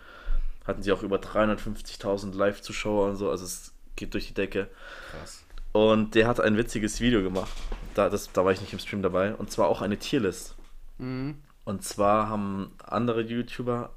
[0.69, 3.31] Hatten sie auch über 350.000 Live-Zuschauer und so.
[3.31, 4.69] Also es geht durch die Decke.
[5.11, 5.45] Krass.
[5.73, 7.51] Und der hat ein witziges Video gemacht.
[7.95, 9.35] da, das, da war ich nicht im Stream dabei.
[9.35, 10.55] Und zwar auch eine Tierlist.
[10.99, 11.39] Mhm.
[11.65, 13.91] Und zwar haben andere YouTuber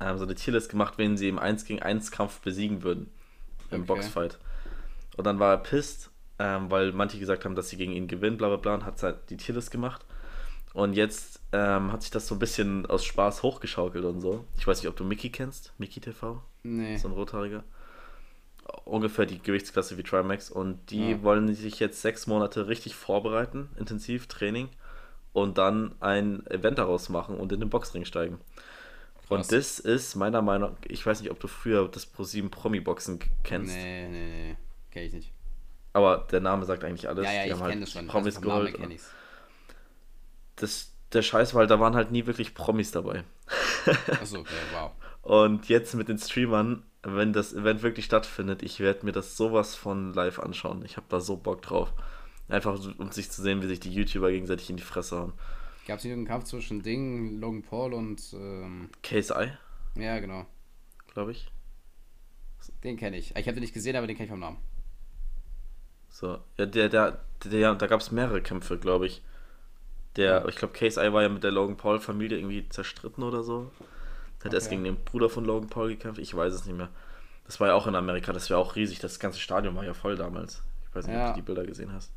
[0.00, 3.10] ähm, so eine Tierlist gemacht, wen sie im 1 gegen 1 Kampf besiegen würden.
[3.70, 3.86] Im Okay.
[3.86, 4.38] Boxfight.
[5.16, 8.36] Und dann war er pisst, ähm, weil manche gesagt haben, dass sie gegen ihn gewinnen,
[8.36, 10.04] bla bla bla, und hat halt die Tierlist gemacht.
[10.74, 14.44] Und jetzt ähm, hat sich das so ein bisschen aus Spaß hochgeschaukelt und so.
[14.58, 15.72] Ich weiß nicht, ob du Mickey kennst.
[15.78, 16.42] Mickey TV?
[16.64, 16.96] Nee.
[16.98, 17.62] So ein rothaariger.
[18.84, 20.50] Ungefähr die Gewichtsklasse wie Trimax.
[20.50, 21.22] Und die Ja.
[21.22, 24.68] wollen sich jetzt sechs Monate richtig vorbereiten, intensiv Training.
[25.32, 28.40] Und dann ein Event daraus machen und in den Boxring steigen.
[29.28, 29.48] Und Krass.
[29.48, 33.74] das ist meiner Meinung nach, ich weiß nicht, ob du früher das Pro7 Promi-Boxen kennst.
[33.74, 34.56] Nee, nee, nee.
[34.90, 35.32] Kenn ich nicht.
[35.92, 37.24] Aber der Name sagt eigentlich alles.
[37.24, 38.06] Ja, ja, Die ich haben halt kenne das schon.
[38.06, 38.78] Promis also geholt.
[40.56, 43.24] Das, der Scheiß war halt, da waren halt nie wirklich Promis dabei.
[44.20, 44.92] Achso, okay, wow.
[45.22, 49.74] Und jetzt mit den Streamern, wenn das Event wirklich stattfindet, ich werde mir das sowas
[49.74, 50.84] von live anschauen.
[50.84, 51.92] Ich habe da so Bock drauf.
[52.48, 55.32] Einfach um sich zu sehen, wie sich die YouTuber gegenseitig in die Fresse hauen.
[55.86, 58.34] Gab es nicht irgendeinen Kampf zwischen Ding, Logan Paul und.
[58.34, 59.52] Ähm, KSI,
[59.96, 60.46] ja, genau.
[61.12, 61.50] glaube ich.
[62.82, 63.36] Den kenne ich.
[63.36, 64.58] Ich habe den nicht gesehen, aber den kenne ich vom Namen.
[66.08, 69.22] So, ja, der, der, der, da gab es mehrere Kämpfe, glaube ich.
[70.16, 73.70] Der, ich glaube, KSI war ja mit der Logan Paul-Familie irgendwie zerstritten oder so.
[74.44, 74.76] Hat erst Okay.
[74.76, 76.90] gegen den Bruder von Logan Paul gekämpft, ich weiß es nicht mehr.
[77.46, 79.94] Das war ja auch in Amerika, das war auch riesig, das ganze Stadion war ja
[79.94, 80.62] voll damals.
[80.88, 81.28] Ich weiß nicht, Ja.
[81.30, 82.12] ob du die Bilder gesehen hast.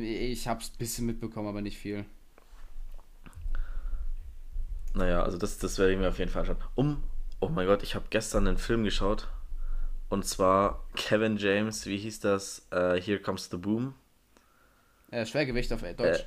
[0.00, 2.04] Ich hab's ein bisschen mitbekommen, aber nicht viel.
[4.94, 6.58] Naja, also das, das werde ich mir auf jeden Fall anschauen.
[6.74, 7.02] Um,
[7.40, 9.28] oh mein Gott, ich habe gestern einen Film geschaut.
[10.10, 12.66] Und zwar Kevin James, wie hieß das?
[12.70, 13.94] Äh, Here Comes the Boom.
[15.10, 16.20] Äh, Schwergewicht auf Deutsch.
[16.20, 16.24] Äh,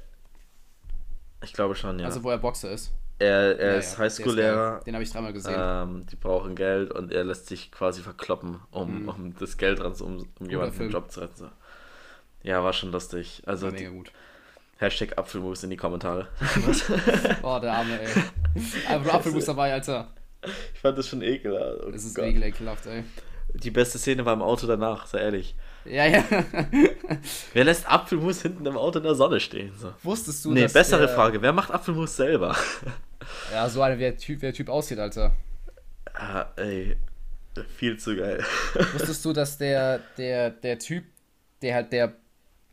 [1.45, 2.05] Ich glaube schon, ja.
[2.05, 2.91] Also, wo er Boxer ist.
[3.19, 4.81] er er Ja, ist ja, Highschool-Lehrer.
[4.85, 5.55] Den habe ich dreimal gesehen.
[5.57, 9.09] Ähm, die brauchen Geld und er lässt sich quasi verkloppen, um, Mhm.
[9.09, 11.35] um das Geld ran, um, um jemanden den Job zu retten.
[11.37, 11.49] So.
[12.43, 13.41] Ja, war schon lustig.
[13.45, 14.11] Also mega die, gut.
[14.77, 16.27] Hashtag Apfelmus in die Kommentare.
[17.43, 18.09] Oh, der Arme, ey.
[18.87, 20.09] Einfach Apfelmus dabei, Alter.
[20.73, 21.81] ich fand das schon ekelhaft.
[21.87, 22.25] Oh Das ist Gott.
[22.25, 23.03] ekelhaft, ey.
[23.63, 25.55] Die beste Szene war im Auto danach, sei ehrlich.
[25.85, 26.23] Ja, ja.
[27.53, 29.71] Wer lässt Apfelmus hinten im Auto in der Sonne stehen?
[29.77, 29.93] So.
[30.03, 31.41] Wusstest du, Nee, dass bessere der, Frage.
[31.41, 32.55] Wer macht Apfelmus selber?
[33.51, 35.35] Ja, so eine, wie der Typ, wie der Typ aussieht, Alter.
[36.13, 36.95] ah, ey,
[37.77, 38.43] viel zu geil.
[38.93, 41.05] Wusstest du, dass der, der, der Typ,
[41.63, 42.13] der halt der,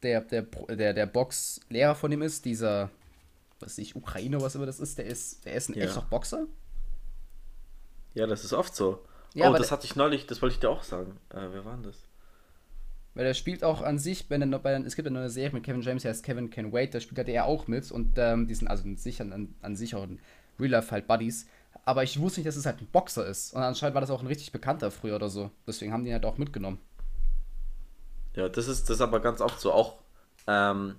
[0.02, 2.90] der, der, der, der Boxlehrer von ihm ist, dieser,
[3.60, 5.84] was weiß ich, Ukraine, was immer das ist, der ist, der ist ein Ja.
[5.84, 6.46] echter Boxer?
[8.14, 9.02] Ja, das ist oft so.
[9.34, 11.18] Ja, oh, das hatte ich neulich, das wollte ich dir auch sagen.
[11.30, 11.96] Äh, wer war denn das?
[13.14, 15.64] Weil er spielt auch an sich, bei einer, bei es gibt eine neue Serie mit
[15.64, 18.46] Kevin James, der heißt Kevin Can Wait, da spielt halt er auch mit und ähm,
[18.46, 20.18] die sind also an sich, an, an sich auch in
[20.58, 21.46] Real Life halt Buddies.
[21.84, 23.54] Aber ich wusste nicht, dass es halt ein Boxer ist.
[23.54, 25.50] Und anscheinend war das auch ein richtig bekannter früher oder so.
[25.66, 26.78] Deswegen haben die ihn halt auch mitgenommen.
[28.34, 29.72] Ja, das ist, das ist aber ganz oft so.
[29.72, 29.98] Auch,
[30.46, 30.96] ähm,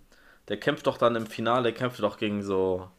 [0.49, 2.89] der kämpft doch dann im Finale, kämpft doch gegen so,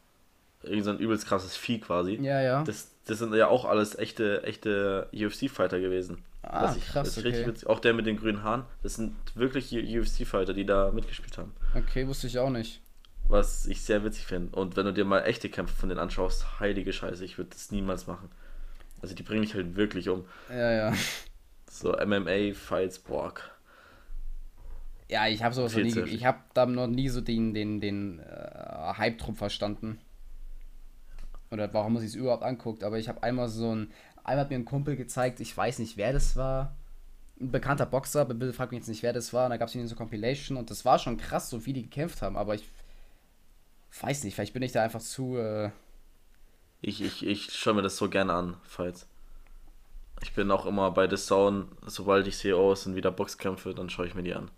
[0.63, 2.15] irgend so ein übelst krasses Vieh quasi.
[2.15, 2.63] Ja, ja.
[2.63, 6.23] Das, das sind ja auch alles echte, echte UFC-Fighter gewesen.
[6.41, 7.45] Ah, ich, krass, okay.
[7.47, 11.53] witzig- Auch der mit den grünen Haaren, das sind wirklich UFC-Fighter, die da mitgespielt haben.
[11.73, 12.81] Okay, wusste ich auch nicht.
[13.27, 14.55] Was ich sehr witzig finde.
[14.55, 17.71] Und wenn du dir mal echte Kämpfe von denen anschaust, heilige Scheiße, ich würde das
[17.71, 18.29] niemals machen.
[19.01, 20.25] Also die bringen dich halt wirklich um.
[20.49, 20.93] Ja, ja.
[21.69, 23.33] So MMA-Fights, boah.
[25.09, 28.19] Ja, ich habe sowas noch nie, ich habe da noch nie so den, den, den
[28.19, 29.99] äh, Hype drum verstanden.
[31.55, 32.83] Oder warum man sich es überhaupt anguckt.
[32.83, 33.91] Aber ich habe einmal so ein,
[34.23, 36.75] einmal hat mir ein Kumpel gezeigt, ich weiß nicht, wer das war.
[37.39, 39.45] Ein bekannter Boxer, aber bitte frag mich jetzt nicht, wer das war.
[39.45, 41.83] Und da gab es so eine Compilation und das war schon krass, so wie die
[41.83, 42.37] gekämpft haben.
[42.37, 42.69] Aber ich
[44.01, 45.37] weiß nicht, vielleicht bin ich da einfach zu.
[45.37, 45.71] Äh,
[46.81, 49.07] Ich, ich, ich schaue mir das so gerne an, Fights.
[50.21, 53.73] Ich bin auch immer bei The Zone, sobald ich sehe, oh, es sind wieder Boxkämpfe,
[53.73, 54.49] dann schaue ich mir die an.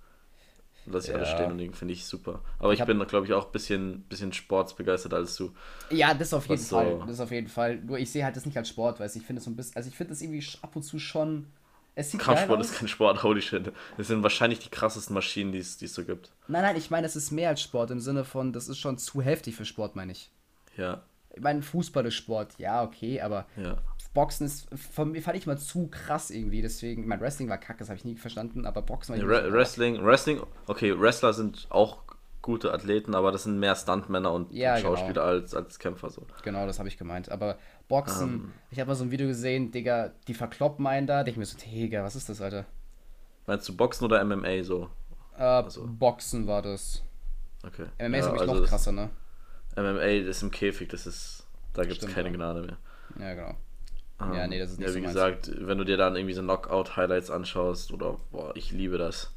[0.90, 1.36] Lass ich alles Ja.
[1.36, 2.42] stehen und den finde ich super.
[2.60, 5.52] Aber Ich ich, bin, glaube ich, auch ein bisschen, bisschen sportsbegeistert als du.
[5.90, 6.92] ja, das auf jeden Was Fall.
[6.94, 7.78] so- Das ist auf jeden Fall.
[7.78, 9.76] Nur ich sehe halt das nicht als Sport, weil ich finde es so ein bisschen.
[9.76, 11.48] Also ich finde das irgendwie ab und zu schon.
[11.96, 13.72] Es sieht Kampfsport ist kein Sport, holy shit.
[13.98, 16.32] Das sind wahrscheinlich die krassesten Maschinen, die es die es so gibt.
[16.48, 18.98] Nein, nein, ich meine, es ist mehr als Sport im Sinne von, das ist schon
[19.00, 20.30] zu heftig für Sport, meine ich.
[20.78, 21.02] Ja,
[21.36, 23.78] Ich meine, Fußball ist Sport, ja, okay, aber ja.
[24.18, 27.60] Boxen ist, von mir fand ich mal zu krass irgendwie, deswegen, ich meine, Wrestling war
[27.60, 31.68] kacke, das habe ich nie verstanden, aber Boxen war Re Wrestling, Wrestling, okay, Wrestler sind
[31.70, 32.00] auch
[32.42, 34.96] gute Athleten, aber das sind mehr Stuntmänner und Ja, genau.
[34.96, 36.26] Schauspieler als, als Kämpfer so.
[36.44, 38.54] Genau, das habe ich gemeint, aber Boxen, Ähm.
[38.72, 41.46] ich habe mal so ein Video gesehen, Digga, die verkloppen einen da, denke ich mir
[41.46, 42.66] so, Digga, was ist das, Alter?
[43.46, 44.90] Meinst du Boxen oder MMA so?
[45.38, 45.86] Äh, Also.
[45.88, 47.04] Boxen war das.
[47.64, 47.86] Okay.
[48.00, 49.12] MMA ist, Ja, ich, also noch krasser, ne?
[49.76, 51.46] MMA ist im Käfig, das ist,
[51.76, 52.32] da gibt es keine.
[52.32, 52.78] Gnade mehr.
[53.20, 53.56] Ja, genau.
[54.22, 55.14] Ähm, Ja, nee, das ist nicht Ja, so wie meins.
[55.14, 59.34] gesagt, wenn du dir dann irgendwie so Knockout-Highlights anschaust oder, boah, ich liebe das.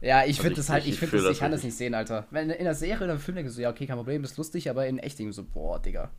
[0.00, 1.76] Ja, ich Also finde das halt, ich- ich, finde das, das ich kann das nicht
[1.76, 2.26] sehen, Alter.
[2.30, 4.32] Wenn in der Serie oder im Film denke ich so, ja, okay, kein Problem, das
[4.32, 6.10] ist lustig, aber in echt ich so, boah, Digga.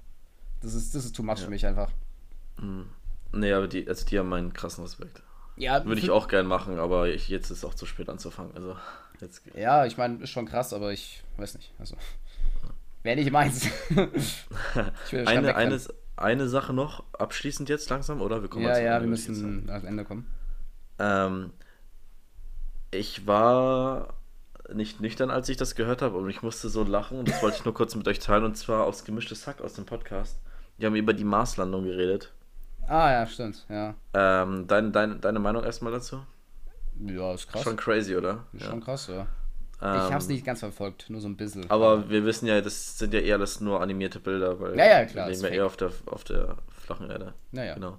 [0.61, 1.91] Das ist, das ist too much für mich einfach.
[3.33, 5.23] Nee, aber die, also die haben meinen krassen Respekt.
[5.57, 8.55] Ja, Würde ich auch gern machen, aber ich, jetzt ist auch zu spät anzufangen.
[8.55, 8.75] Also,
[9.19, 11.71] jetzt Ja, ich meine, ist schon krass, aber ich weiß nicht.
[11.79, 11.95] Also,
[13.03, 13.65] wäre nicht meins.
[14.15, 14.45] ich
[15.09, 15.81] schnell eine, wegrennen.
[16.21, 18.41] Eine, Sache noch, abschließend jetzt langsam, oder?
[18.41, 20.27] Wir kommen Ja, ja, Ende, wir müssen ans Ende kommen.
[20.99, 21.51] Ähm,
[22.91, 24.13] ich war
[24.73, 27.57] nicht nüchtern, als ich das gehört habe, und ich musste so lachen und das wollte
[27.57, 30.39] ich nur kurz mit euch teilen und zwar aufs gemischte Sack aus dem Podcast.
[30.77, 32.33] Wir haben über die Marslandung geredet.
[32.87, 33.95] Ah, ja, stimmt, ja.
[34.13, 36.21] Ähm, dein, dein, deine Meinung erstmal dazu?
[37.05, 37.63] Ja, ist krass.
[37.63, 38.45] Schon crazy, oder?
[38.53, 38.69] ist Ja.
[38.71, 39.27] schon krass, ja.
[39.81, 41.69] Ähm, ich hab's nicht ganz verfolgt, nur so ein bisschen.
[41.69, 45.05] Aber wir wissen ja, das sind ja eher alles nur animierte Bilder, weil Ja, ja,
[45.05, 47.33] klar, wir leben ja eher auf der, auf der flachen Erde.
[47.51, 47.73] Naja.
[47.73, 47.97] Genau.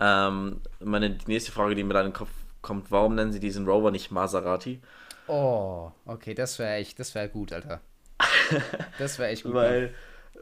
[0.00, 2.30] Ähm, meine die nächste Frage, die mir da in den Kopf
[2.60, 4.80] kommt, warum nennen sie diesen Rover nicht Maserati?
[5.28, 7.80] Oh, okay, das wäre echt, das wäre gut, Alter.
[8.98, 9.54] Das wäre echt gut.
[9.54, 9.92] Weil,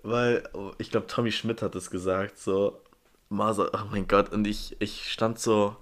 [0.03, 2.81] weil, oh, ich glaube, Tommy Schmidt hat es gesagt, so,
[3.29, 5.77] Maser, oh mein Gott, und ich, ich stand so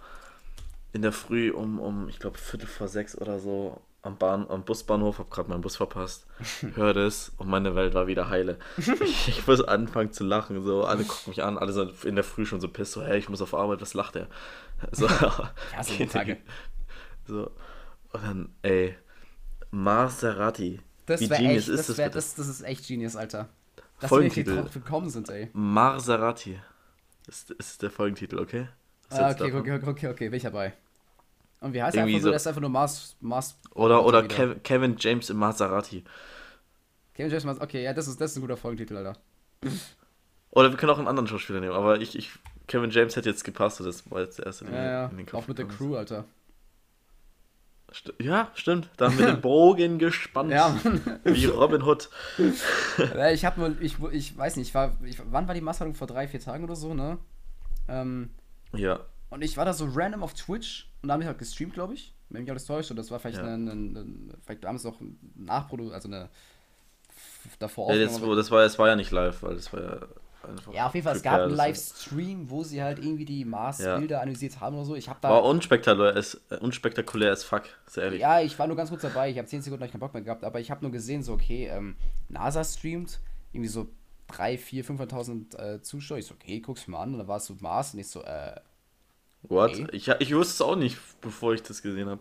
[0.93, 4.65] in der Früh um, um ich glaube, Viertel vor sechs oder so am, Bahn, am
[4.65, 6.27] Busbahnhof, hab gerade meinen Bus verpasst,
[6.75, 8.59] höre das und meine Welt war wieder heile.
[8.77, 12.25] Ich, ich muss anfangen zu lachen, so, alle gucken mich an, alle sind in der
[12.25, 14.27] Früh schon so piss, so, hey, ich muss auf Arbeit, was lacht er?
[14.91, 16.39] So, Ja, so Tage.
[17.27, 17.51] so,
[18.13, 18.97] und dann, ey,
[19.71, 20.81] Maserati.
[21.07, 23.49] Das Wie genius echt, ist das, das wär, das, das ist echt Genius, Alter.
[24.01, 24.57] Dass wir Folgentitel.
[24.57, 25.51] drauf gekommen sind, ey.
[25.53, 26.61] Maserati.
[27.27, 28.69] Das ist der Folgentitel, okay?
[29.11, 30.75] Ah, du okay, okay, okay, okay, bin ich dabei.
[31.63, 32.31] Und wie heißt er einfach so?
[32.31, 33.57] Das ist einfach nur Mars, Mars.
[33.75, 34.25] Oder, oder.
[34.25, 36.05] Kev Kevin James im Maserati.
[37.15, 39.17] Kevin James Mars, okay, ja, das ist, das ist ein guter Folgentitel, Alter.
[40.51, 42.31] Oder wir können auch einen anderen Schauspieler nehmen, aber ich, ich
[42.67, 45.17] Kevin James hätte jetzt gepasst, das war jetzt der erste, der Ja, mir ja, in
[45.19, 46.25] den Kopf auch mit der Crew, Alter.
[47.95, 48.89] St ja, stimmt.
[48.97, 50.51] Da haben wir den Bogen gespannt.
[50.51, 50.75] Ja.
[51.25, 52.09] Wie Robin Hood.
[53.33, 55.95] Ich hab nur, ich, ich weiß nicht, ich war, ich, wann war die Masshandlung?
[55.95, 57.19] Vor drei, vier Tagen oder so, ne?
[57.89, 58.31] Ähm,
[58.73, 59.01] Ja.
[59.33, 61.95] Und ich war da so random auf Twitch und da habe ich halt gestreamt, glaube
[61.95, 62.15] ich.
[62.29, 63.45] Wenn mich alles täuscht, und das war vielleicht Ja.
[63.45, 66.29] eine, eine, eine, vielleicht damals noch ein Nachprodu, also eine
[67.59, 70.01] davor ja das, das, war, das war ja nicht live, weil das war ja
[70.49, 70.73] einfach.
[70.73, 74.61] Ja, auf jeden Fall, es gab einen Livestream, wo sie halt irgendwie die Mars-Bilder analysiert
[74.61, 74.95] haben oder so.
[74.95, 75.31] Ich habe da.
[75.31, 78.21] War unspektakulär, as, äh, unspektakulär as fuck, sehr ehrlich.
[78.21, 79.31] Ja, ich war nur ganz kurz dabei.
[79.31, 81.33] Ich habe 10 Sekunden hab keinen Bock mehr gehabt, aber ich habe nur gesehen, so,
[81.35, 81.97] okay, ähm,
[82.29, 83.21] NASA streamt,
[83.53, 83.89] irgendwie so
[84.29, 86.19] 3, 4, 500.000 äh, Zuschauer.
[86.19, 87.13] Ich so, okay, guck's mir an.
[87.13, 88.55] Und dann war es so Mars und ich so, äh,
[89.43, 89.73] What?
[89.73, 89.87] Okay.
[89.93, 92.21] Ich, ich wusste es auch nicht, bevor ich das gesehen habe.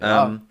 [0.00, 0.26] Ja.
[0.26, 0.42] Ähm.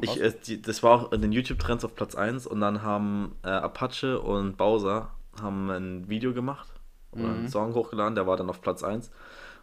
[0.00, 3.36] Ich, äh, die, das war auch in den YouTube-Trends auf Platz 1 und dann haben
[3.44, 6.68] äh, Apache und Bowser haben ein Video gemacht
[7.12, 9.10] oder einen Song hochgeladen, der war dann auf Platz 1.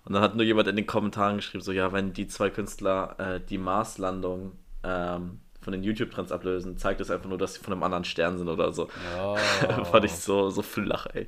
[0.05, 3.15] Und dann hat nur jemand in den Kommentaren geschrieben, so ja, wenn die zwei Künstler
[3.19, 4.53] äh, die Marslandung
[4.83, 8.37] ähm, von den YouTube-Trends ablösen, zeigt das einfach nur, dass sie von einem anderen Stern
[8.37, 8.89] sind oder so.
[9.21, 9.37] Oh,
[9.85, 11.27] Fand ich so, so flach, ey.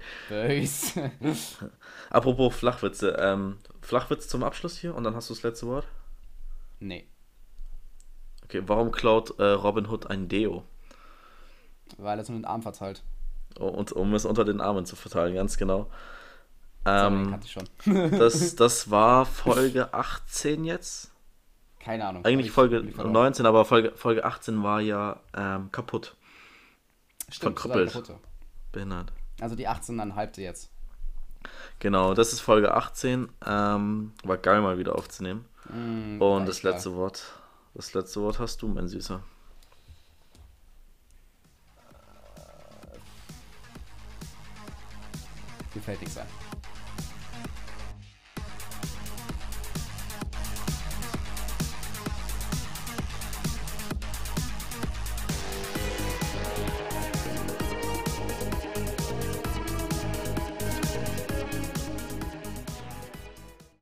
[2.09, 5.87] Apropos Flachwitze, ähm, Flachwitz zum Abschluss hier und dann hast du das letzte Wort.
[6.79, 7.07] nee,
[8.43, 10.63] Okay, warum klaut äh, Robin Hood ein Deo?
[11.97, 13.03] weil er so einen Arm verteilt.
[13.59, 15.89] Oh, und, um es unter den Armen zu verteilen, ganz genau.
[16.83, 17.69] Sorry, Ähm, schon.
[18.11, 21.11] das, das war Folge 18 jetzt.
[21.79, 22.25] Keine Ahnung.
[22.25, 23.13] Eigentlich Folge hab ich verloren.
[23.13, 26.15] 19, aber Folge, Folge 18 war ja ähm, kaputt.
[27.29, 28.15] Stimmt, verkrüppelt.
[28.71, 29.11] Behindert.
[29.39, 30.71] Also die 18,5 jetzt.
[31.79, 33.29] Genau, das ist Folge 18.
[33.45, 35.45] Ähm, war geil mal wieder aufzunehmen.
[35.69, 37.23] Mm, Und das letzte Wort.
[37.73, 39.21] Das letzte Wort hast du, mein Süßer.
[45.73, 46.27] Gefällig sein.